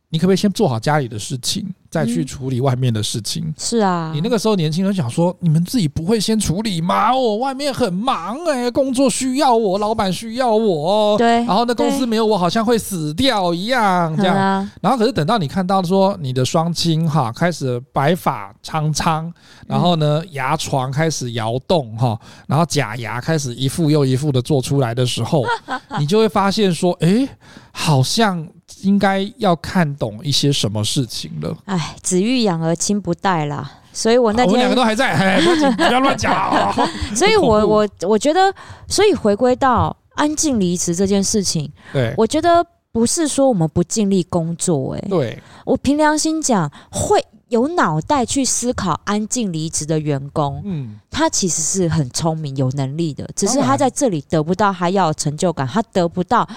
[0.10, 3.54] 你可不可以先做好家里的事情，再去处理外面的事情？
[3.58, 7.16] 是啊，你那个时候年轻人想说，你们自己不会先处理吗？
[7.16, 14.36] 我外面很忙哎，工作需要我，老板需要我，对，然后那公司没有我，好像会死掉一样，这样。
[14.82, 19.32] 然后可是等到你看到说你的双亲哈开始白发苍苍，
[19.68, 25.46] 然后呢牙床开始摇动哈，然后假牙开始一副又一副的做出来的时候，
[26.00, 27.28] 你就会发现说，哎，
[27.72, 28.48] 好像。
[28.82, 31.58] 应该要看懂一些什么事情了。
[31.66, 35.40] 哎，子欲养而亲不待啦，所以我那天我们两个都还在，
[35.76, 36.74] 不要乱讲。
[37.16, 38.54] 所以我我我觉得，
[38.88, 47.24] 所以回归到安静离职这件事情，对，我觉得不是说我们不尽力工作，欸，哎，对，我凭良心讲会。
[47.50, 56.48] 有脑袋去思考安静离职的员工，嗯，他其实是很聪明、有能力的，只是他在这里得不到他要的成就感，他得不到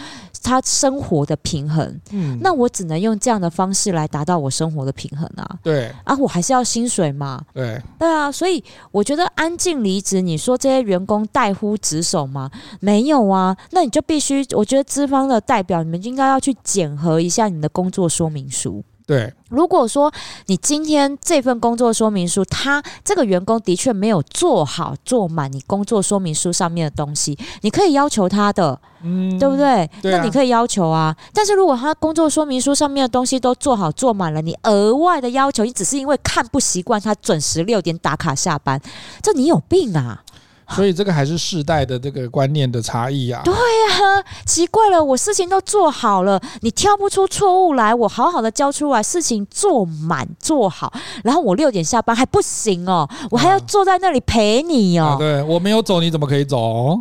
[0.42, 2.00] 他生活的平衡。
[2.10, 5.58] 嗯，那我只能用这样的方式来达到我生活的平衡啊。
[5.62, 7.40] 对啊，我还是要薪水嘛。
[7.54, 12.50] 对对啊，所以我觉得安静离职，你说这些员工怠忽职守吗？
[12.80, 18.82] 没有啊，那你就必须，我觉得资方的代表，你们应该要去检核一下你的工作说明书。
[19.10, 20.12] 对，如果说
[20.46, 29.90] 你今天这份工作说明书，他这个员工的确没有做好做满你工作说明书上面的东西，你可以要求他的，嗯，对不对？
[30.00, 30.18] 对啊。
[30.18, 31.16] 那你可以要求啊。
[31.34, 38.80] 但是如果他工作说明书上面的东西都做好做满了，你额外的要求，你只是因为看不习惯他准时六点打卡下班，
[39.20, 40.22] 这你有病啊！
[40.76, 43.42] 所以这个还是世代的这个观念的差异啊。
[43.44, 50.92] 对呀，奇怪了，我事情都做好了，你挑不出错误来，我好好的交出来，事情做满做好，
[51.24, 55.16] 然后我六点下班还不行哦，我还要坐在那里陪你哦。
[55.18, 57.00] 对，我没有走，你怎么可以走？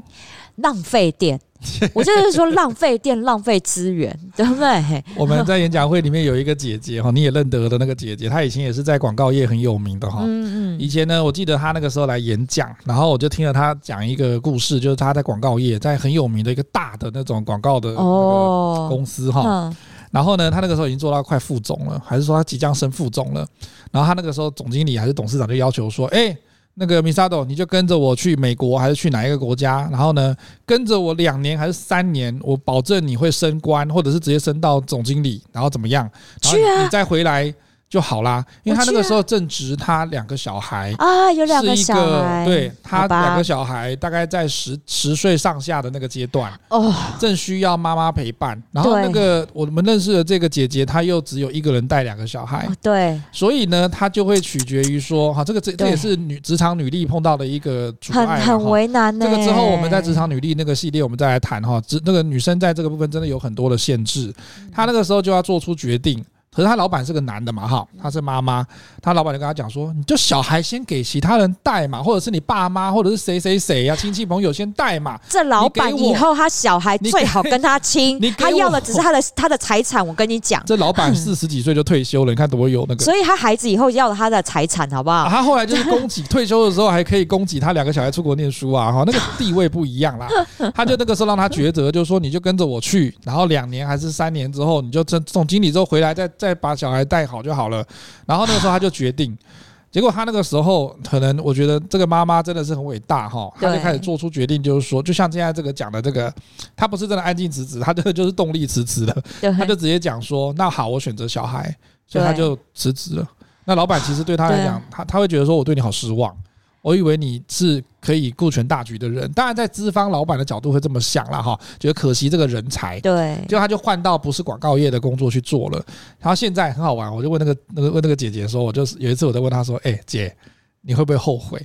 [0.61, 1.39] 浪费电。
[1.93, 5.03] 我就是说浪费电、浪费资源， 对不对？
[5.17, 10.21] 我们在演讲会里面有一个姐姐哈， 你也认得的那个姐姐，她以前也是在广告业很有名的哈。
[10.23, 10.79] 嗯嗯。
[10.79, 19.69] 以前呢，我记得她那个时候来演讲，然后我就听了她讲一个故事，就是她在广告业，在很有名的一个大的那种广告的那个公司哈。
[20.11, 23.45] 然后呢，她那个时候已经做到快副总了，还是说她即将升副总了？
[23.91, 26.37] 然后她那个时候总经理还是董事长就要求说，哎。
[26.75, 29.87] 那个米萨多，你就跟着我去美国，还是去哪一个国家？
[29.91, 36.09] 然后呢，跟着我两年还是三年，我保证你会升官，或者是直接升到总经理，然后怎么样？
[36.41, 37.53] 然后你再回来。
[37.89, 48.61] 就好啦，因为他那个时候正值他两个小孩啊，有两个小孩，对他两个小孩大概在十十岁上下的那个阶段哦，正需要妈妈陪伴。
[48.71, 59.25] 然后那个我们认识的这个姐姐，她又只有一个人带两个小孩，对，所以呢，她就会取决于说，哈，这个这这也是女职场女力碰到的一个阻碍，很很为难呢。
[59.25, 64.31] 这个之后我们在职场女力那个系列，我们再来谈哈，职那个女生在这个部分真的有很多的限制，
[64.71, 66.23] 她那个时候就要做出决定。
[66.59, 68.67] 可是他老板是个男的嘛，哈，他是妈妈，
[69.01, 75.17] 他老板就跟他讲说，你就小孩先给其他人带嘛，或者是你爸妈，或者是谁谁谁呀，亲戚朋友先带嘛。
[75.29, 80.05] 这老板以后他小孩最好跟他亲， 他要的只是他的他的财产。
[80.05, 83.05] 我跟你讲，这老板 四十几岁就退休了，你看多有那个。
[83.05, 85.29] 所以他孩子以后要了他的财产，好不好？
[85.29, 90.27] 他后来就是供给退休的时候还可以供给他两个小孩出国念书啊，哈，那个地位不一样啦。
[90.75, 97.19] 他就那个时候让他抉择，就是说你就跟着我去，然后两年还是三年之后，你就从总经理之后回来再再把小孩带。
[97.19, 97.85] 带好就好了，
[98.25, 99.37] 然后那个时候他就决定，
[99.91, 106.33] 结果他那个时候可能我觉得这个妈妈真的是很伟大哈，他就开始做出决定，就是说，就像现在这个讲的这个，
[106.77, 111.75] 他不是真的安静辞职，他真的就是动力辞职的，他就直接讲说，那好，我选择小孩，
[112.07, 113.27] 所以他就辞职了。
[113.65, 116.33] 那老板其实对他来讲，他他会觉得说我对你好失望。
[116.81, 125.85] 我以为你是可以顾全大局的人，当然在资方老板的角度会这么想了哈，觉得可惜这个人才，对，就他就换到不是广告业的工作去做了。
[126.19, 130.35] 然后现在很好玩，我就问那个那个问那个姐姐说，我就是有一次我在问她说，哎、欸、姐，
[130.81, 131.61] 你会不会后悔？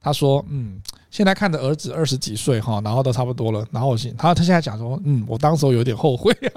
[0.00, 0.80] 她说，嗯，
[1.10, 6.36] 现在看着儿子二十几岁哈，然后都差不多了，然后我心，他他现在讲说，嗯，我当时有点后悔，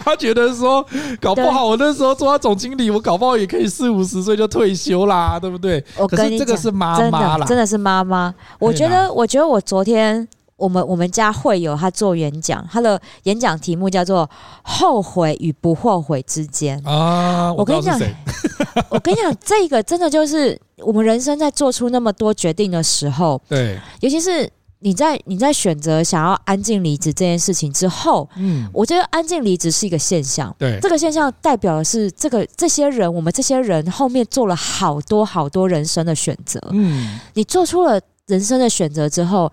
[0.00, 0.84] 他觉得说，
[1.20, 5.82] 搞不好我那时候做他总经理，我搞不好也可以四五十岁就退休啦，对不对？
[5.96, 8.34] 我跟你讲，可是这个是妈妈啦，真的是妈妈。
[8.58, 10.28] 我觉得，我觉得我昨天。
[10.56, 14.28] 我们我们家会有他做演讲，他的演讲题目叫做
[14.64, 17.52] “后悔与不后悔之间”啊。
[17.52, 18.00] 我跟你讲，
[18.88, 39.52] 我跟你讲，这个真的就是我们人生在做出那么多决定的时候， 对，尤其是你在你在选择想要安静离职这件事情之后，嗯，我觉得安静离职是一个现象，对，这个现象代表的是这个这些人，我们这些人后面做了好多好多人生的选择，嗯，你做出了人生的选择之后。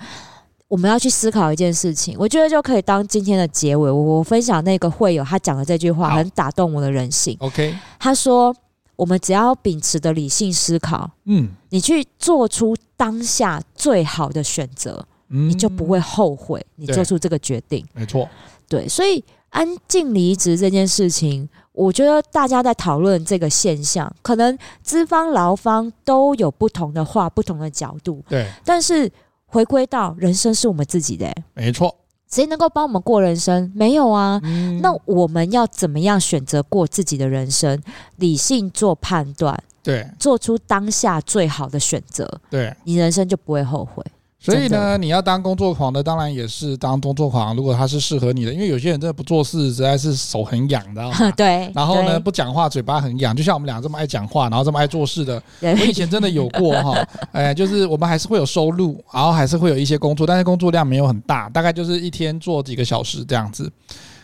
[0.73, 3.91] 我们要去思考一件事情，我觉得就可以当今天的结尾。
[3.91, 7.37] 我我分享那个会友他讲的这句话，很打动我的人性。
[7.41, 8.51] OK，他说
[8.97, 18.27] ：“我们只要秉持的理性思考，嗯，你去做出当下最好的选择，嗯，你就不会后悔你做出这个决定。”没错，
[18.67, 28.23] 对，所以安静离职这件事情，我觉得大家在讨论这个现象，可能资方劳方都有不同的话，不同的角度。
[28.27, 29.07] 对，但是。
[29.53, 31.95] 回归到人生是我们自己的，没错。
[32.27, 33.71] 谁能够帮我们过人生？
[33.75, 34.41] 没有啊。
[34.43, 34.81] 嗯。
[34.81, 37.79] 那我们要怎么样选择过自己的人生？
[38.15, 44.03] 理性做判断，对，做出当下最好的选择，对，你人生就不会后悔。
[44.43, 47.55] 所以呢，你要当工作狂的，当然也是当工作狂。
[47.55, 51.31] 如果他是适合你的，因为有些人真的不做事，实在是手很痒，知道吗？
[51.37, 51.71] 对。
[51.73, 55.41] 然后呢，不讲话，嘴巴很痒，就像我们俩这么爱讲话，然后这么爱做事的。
[55.61, 63.71] 我以前真的有过哈， 哎，就是我们还是会有收入，然后还是会有一些工作，但是工作量没有很大，大概就是一天做几个小时这样子。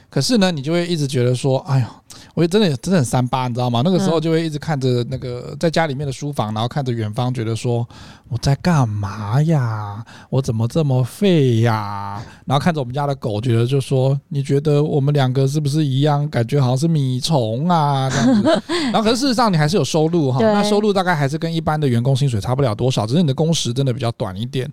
[0.09, 1.89] 可是呢，你就会一直觉得说，哎呀。
[2.34, 3.82] 我真的真的很三八，你知道吗？
[3.84, 7.88] 那个时候就会一直看着那个在家里面的书房，然后看着远方，觉得说
[8.30, 10.03] 我在干嘛呀？
[10.30, 12.22] 我怎么这么废呀？
[12.45, 16.28] 然后看着我们家的狗，觉得就说你觉得我们两个是不是一样？
[16.30, 18.64] 感觉好像是米虫啊这样子。
[18.91, 24.70] 然后可是事实上你还是有收入哈，那收入大概还是跟一般的员工薪水差不了多少，只是你的工时真的比较短一点。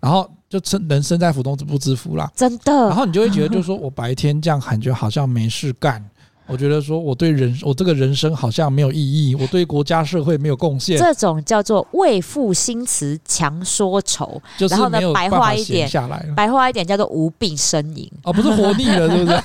[0.00, 2.72] 然后就趁人生在福中不知福啦，真的。
[2.72, 6.02] 然后你就会觉得，就是说我白天这样感觉好像没事干。
[6.48, 10.98] 我觉得说，我对人，我这个人生好像没有意义，我对国家社会没有贡献。
[10.98, 18.10] 这种叫做为赋新词强说愁，就是然后呢，白话一点下来，白话一点叫做无病呻吟。
[18.22, 19.38] 哦，不是活腻了，是不是？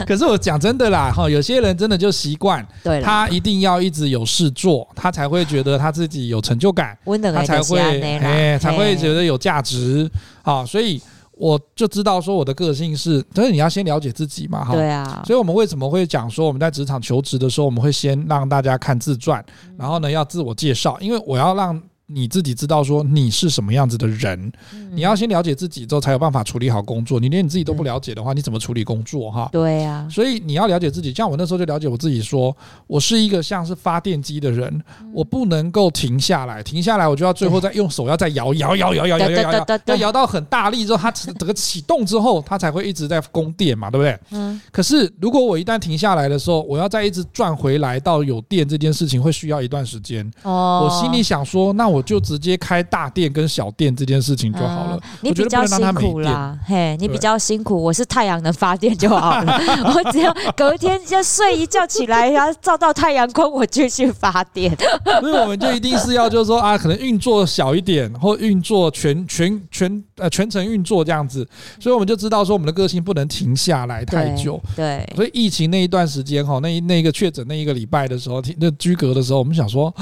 [0.08, 6.96] 可是我讲真的啦，哈，有些人真的就习惯，对，他一定要一直有事做，他才会觉得他自己有成就感，
[7.34, 10.10] 他才会哎，才会觉得有价值
[10.42, 11.00] 啊，所以。
[11.36, 14.74] 我就知道说我的个性是，但是你要先了解自己嘛，哈。
[14.74, 15.22] 对啊。
[15.26, 19.44] 所以我们为什么会讲说我们在职场求职的时候，我们会先让大家看自传，
[19.76, 21.82] 然后呢要自我介绍，因为我要让。
[22.14, 24.52] 你自己知道说你是什么样子的人，
[24.92, 27.18] 你要先了解自己之后才有办法处理好工作。
[27.18, 29.48] 你连你自己都不了解的话，你怎么处理工作哈？
[29.50, 30.06] 对呀。
[30.08, 32.56] 所以你要了解自己，像我那时候就了解我自己，说
[32.86, 34.80] 我是一个像是发电机的人，
[35.12, 44.18] 我不能够停下来，停下来我就要最后再用手要再摇摇摇摇摇摇摇摇，要摇到很大力之后，它整个启动之后，它才会一直在供电嘛，对不对？
[44.30, 44.60] 嗯。
[44.70, 50.30] 可是如果我一旦停下来的时候，我要再一直转回来到有电这件事情，会需要一段时间。
[50.42, 50.84] 哦。
[50.84, 55.00] 我心里想说，那我就直接开大店跟小店这件事情就好了。
[55.20, 57.82] 你比较辛苦啦，嘿，你比较辛苦。
[57.82, 59.60] 我是太阳能发电就好了，
[59.94, 64.76] 我只要隔天就睡一觉起来，然后照到太阳光，我就去发电。
[65.20, 71.46] 所以我们就一定是要就是说啊，可能运作小一点，或运作全全全呃全程运作这样子。
[71.80, 74.60] 所以我们就知道说我们的个性不能停下来太久。
[74.76, 79.92] 对，所以疫情那一段时间哈，那一那个确诊那一个礼拜的时候，那居隔的时候，我们想说。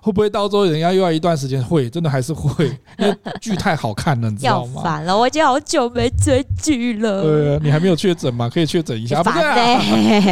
[0.00, 1.62] 会不会到时候人家又要一段时间？
[1.62, 2.66] 会，真的还是会，
[2.98, 4.82] 因为剧太好看了，你知道吗？
[4.82, 7.22] 烦了，我已经好久没追剧了。
[7.22, 8.48] 对啊，你还没有确诊吗？
[8.48, 9.22] 可以确诊一下。
[9.22, 9.42] 不对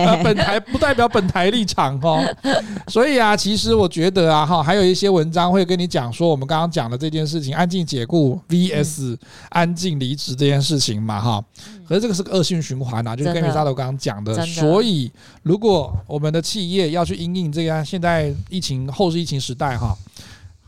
[0.05, 2.23] 啊， 本台不代表本台立场哦。
[2.89, 9.17] 所以啊，其实我觉得啊，哈，还有一些文章会跟你讲说，我们刚刚讲的这件事情，安静解雇 VS
[9.51, 11.45] 安静离职这件事情嘛，哈。
[11.87, 14.47] 可是这个是个恶性循环啊，就是跟米沙头刚刚讲的。
[14.47, 15.11] 所以，
[15.43, 19.97] 如果我们的企业要去因应这个现在疫情后是疫情时代哈，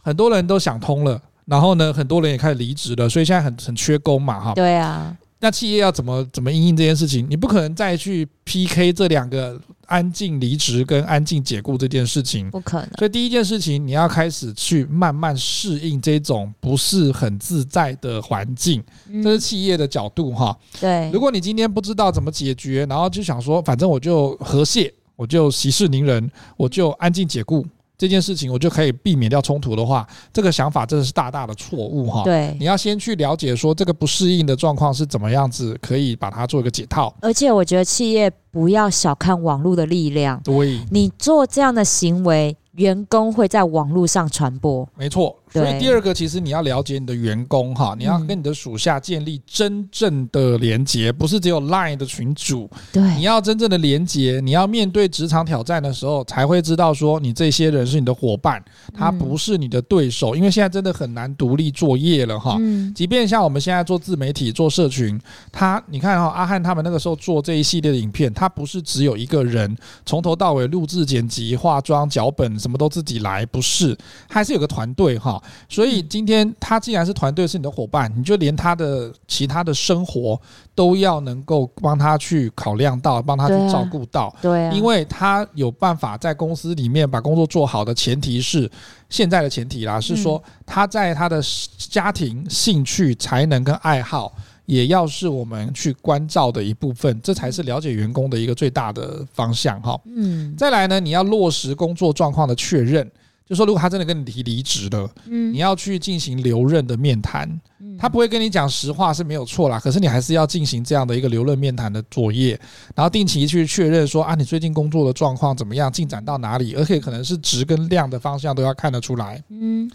[0.02, 4.54] 很多人都想通了，然后呢，很多人也开始离职了，所以现在很很缺工嘛哈。
[4.54, 5.16] 对啊。
[5.38, 7.26] 那企业要怎么怎么应应这件事情？
[7.28, 12.88] 你不可能再去 PK 这两个安静离职跟安静解雇这件事情，不可能。
[12.96, 18.82] 所以第一件事情，你要开始去慢慢适应这种不是很自在的环境，
[19.22, 20.56] 这是企业的角度哈。
[20.80, 27.66] 对，如果你今天不知道怎么解决，然后就想说，反正我就和谐，我就息事宁人，我就安静解雇。
[28.02, 32.24] 这件事情，我就可以避免掉冲突的话，这个想法真的是大大的错误哈。
[32.24, 37.14] 对，你要先去了解说这个不适应的状况是怎么样子，可以把它做一个解套。
[37.20, 44.88] 而且我觉得企业不要小看网络的力量，对，你做这样的行为，员工会在网络上传播。
[44.98, 45.36] 没错。
[45.52, 52.70] 所以第二个，其实你要了解你的员工哈，你要跟你的属下建立真正的连接，不是只有 Line 的群组。
[52.92, 58.62] 对，你要真正的连接，你要面对职场挑战的时候，才会知道说你这些人是你的伙伴，
[58.94, 60.34] 他不是你的对手。
[60.34, 62.58] 因为现在真的很难独立作业了哈。
[62.94, 69.76] 即便像我们现在做自媒体、做社群，他你看哈，阿汉他们那个时候做这一系列的影片，他不是只有一个人
[70.06, 73.96] 从头到尾录制、剪辑、化妆、脚本，什么都自己来，不是，
[74.28, 75.41] 还是有个团队哈。
[75.68, 80.40] 所以今天他既然是团队，是你的伙伴，你就连他的其他的生活
[80.74, 84.34] 都要能够帮他去考量到，帮他去照顾到。
[84.40, 88.70] 对啊，因为他有办法在公司里面把工作做好的前提是
[89.08, 91.42] 现在的前提啦，是说他在他的
[91.78, 94.34] 家庭、兴趣、才能跟爱好
[94.66, 100.00] 也要是我们去关照的一部分，这才是了解员工的一个最大的方向哈。
[100.06, 103.10] 嗯，再来呢，你要落实工作状况的确认。
[103.46, 107.60] 就说如果他真的跟你提离职了，嗯，你要去进行留任的面谈，
[107.98, 112.58] 他不会跟你讲实话是没有错啦，可是你还是要进行这样的一个留任面谈的作业，
[112.94, 119.90] 然后定期去确认说啊，你最近工作的状况怎么样，进展到哪里，而且可能是值跟量的方向都要看得出来，嗯，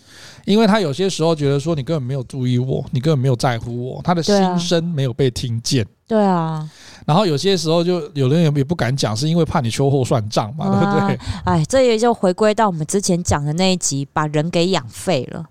[0.45, 5.85] 因为他有些时候觉得说你根本没有注意我，你根本没有在乎我，他的心声没有被听见。
[6.07, 6.65] 对啊，
[7.05, 11.19] 然后有些时候就有人也也不敢讲，是因为怕你秋后算账嘛，对不对？
[11.43, 15.43] 哎，这也就回归到我们之前讲的那一集，把人给养废了。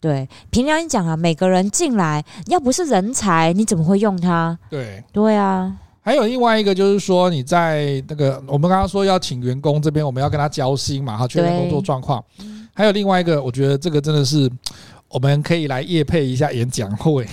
[0.00, 4.56] 对，凭良心讲啊，每个人进来要不是人才，你怎么会用他？
[4.70, 5.74] 对，对啊。
[6.00, 12.22] 还有另外一个就是说，你在那个我们刚刚说要请员工这边，我们要跟他交心嘛，哈，确认工作状况。
[12.72, 14.48] 还有另外一个，我觉得这个真的是。
[15.14, 17.24] 我们可以来夜配一下演讲会，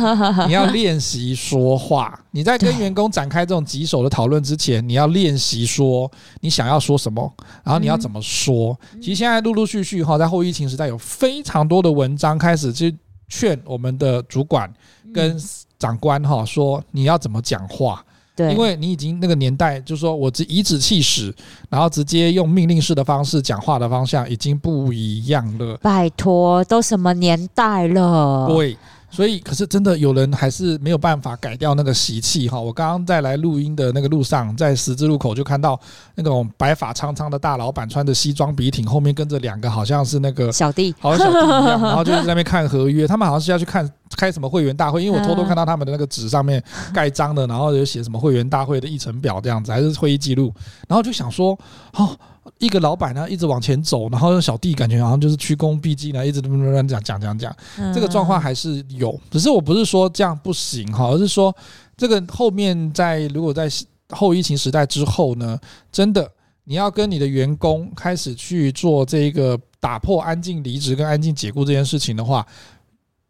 [0.48, 2.18] 你要练习说话。
[2.30, 6.10] 你在跟员工展开这种棘手的讨论之前，你要练习说
[6.40, 7.30] 你想要说什么，
[7.62, 8.74] 然后你要怎么说。
[9.02, 12.96] 其实现在陆陆续续哈，在后疫情时代，有非常多的文章开始去
[13.28, 14.72] 劝我们的主管
[15.12, 15.38] 跟
[15.78, 18.02] 长官哈，说你要怎么讲话。
[18.36, 21.34] 对，因为你已经那个年代，就是说我只以指气使，
[21.70, 25.76] 然后直接用命令式的方式讲话的方向已经不一样了。
[25.82, 28.46] 拜托，都什么年代了？
[28.48, 28.76] 对。
[29.08, 32.60] 所以，可是真的有人还是没有办法改掉那个习气哈。
[32.60, 35.78] 我刚刚在来录音的那个路上，在十字路口就看到
[36.14, 43.06] 那种白发苍苍的大老板，穿着西装笔挺，后面跟着两个好像是那个小弟，好像小弟一样，然后就在那边看合约。
[43.06, 50.52] 他们好像是要去看开什么会员大会，因为我偷偷 看到他们的那个纸上面盖章的，然后有写什么会员大会的议程表这样子，还是会议记录。
[50.88, 51.58] 然后就想说，
[51.94, 52.16] 哦。
[52.58, 57.54] 一个老板呢，一直往前走，然后小弟感觉好像就是屈躬毕敬呢，一直这么讲讲讲讲，
[57.94, 59.18] 这个状况还是有。
[59.30, 61.54] 只是我不是说这样不行哈，而是说
[61.96, 63.68] 这个后面在如果在
[64.10, 65.58] 后疫情时代之后呢，
[65.90, 66.30] 真的
[66.64, 72.46] 你要跟你的员工开始去做这个打破安静离职跟安静解雇这件事情的话。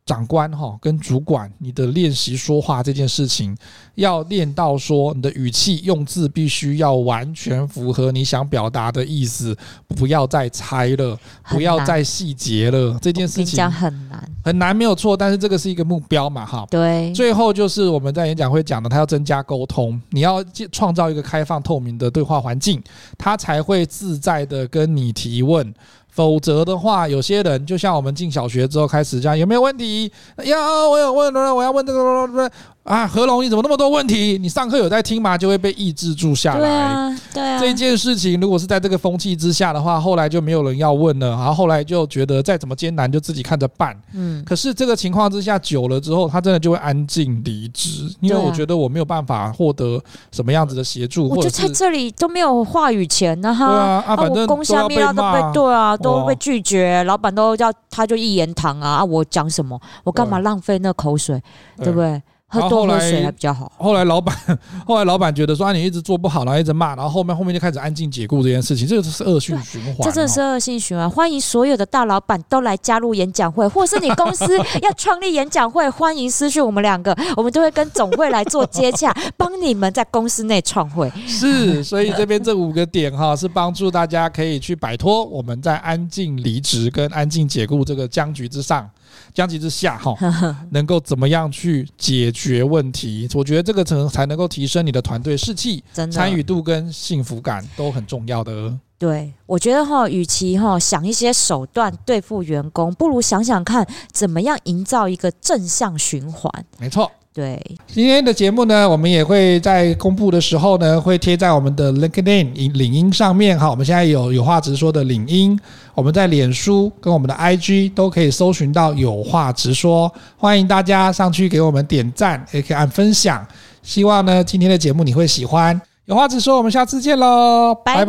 [0.07, 3.55] 长官哈，跟主管，你的练习说话这件事情，
[3.97, 9.55] 要练到说你的语气用字必须要完全符合你想表达的意思，
[9.89, 11.19] 不要再猜了，
[11.51, 12.97] 不要再细节了。
[13.03, 16.65] 这件事情很难，很难没有错，但是这个是一个目标嘛，哈。
[16.71, 17.13] 对。
[17.13, 22.81] 最后就是我们在演讲会讲的，他要增加沟通，你要创造一个开放透明的对话环境，
[23.19, 25.75] 他才会自在的跟你提问。
[26.17, 30.11] 否则的话，有些人就像我们进小学之后开始这样，有没有问题？
[30.45, 30.57] 呀，
[30.89, 32.51] 我有问，我要问这个，
[32.87, 34.39] 啊，何龙，你怎么那么多问题？
[34.41, 35.37] 你上课有在听吗？
[35.37, 36.61] 就会被抑制住下来。
[36.61, 37.59] 对啊，对啊。
[37.59, 43.93] 这件事情如果是在这个风气之下的话，后来就没有人要问了，然后后来就觉得再怎么艰难就自己看着办。
[44.15, 44.41] 嗯。
[44.45, 53.53] 可是这个情况之下久了之后，他真的就会安静离职，因为我觉得我没有办法获得什么样子的协助，或者我就在这里都没有话语权呢。
[53.53, 53.67] 哈。
[53.67, 59.77] 对啊，啊，反正公下面都被对啊，都被拒绝，老板都要他就一言堂啊，啊，我讲什么？
[60.05, 61.43] 我干嘛浪费那口水？
[61.79, 62.23] 对不对？
[62.49, 63.71] 喝多喝水还比较好。
[63.77, 64.37] 后来老板，
[64.87, 69.97] 后来老板觉得说啊，你一直做不好，然后一直骂，然后后面后面就开始安静解雇这件事情，这个是恶性循环。
[70.03, 71.11] 这真的是恶性循环。
[71.11, 81.11] 欢迎所有的大老板都来加入演讲会，或是你公司要创立演讲会，欢迎私讯我们两个， 我们都会跟总会来做接洽， 帮你们在公司内创会。
[81.27, 88.89] 是，所以这边这五个点哈，是帮助大家可以去摆脱我们在安静离职跟安静解雇这个僵局之上。
[89.35, 90.17] 僵局之下，哈，
[90.71, 93.29] 能够怎么样去解决问题？
[93.35, 98.77] 我觉得这个才才能够提升你的团队士气、参与度跟幸福感都很重要的。
[98.99, 106.51] 对，我觉得哈，与其哈想一些手段对付员工，不如想想看怎么样营造一个正向循环。
[106.79, 107.63] 没错，对。
[107.87, 113.69] 今天的节目呢，我们也会在公布的时候呢，会贴在我们的 LinkedIn 领英上面哈。
[113.69, 115.59] 我们现在有有话直说的领英，
[115.95, 123.47] 我们在脸书跟我们的 IG 都可以搜寻到有话直说，欢迎大家上去给我们点赞，也可以按分享。
[123.83, 125.79] 希望呢，今天的节目你会喜欢。
[126.07, 128.05] 有话直说，我们下次见喽，拜拜。
[128.05, 128.07] 拜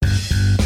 [0.00, 0.65] 拜。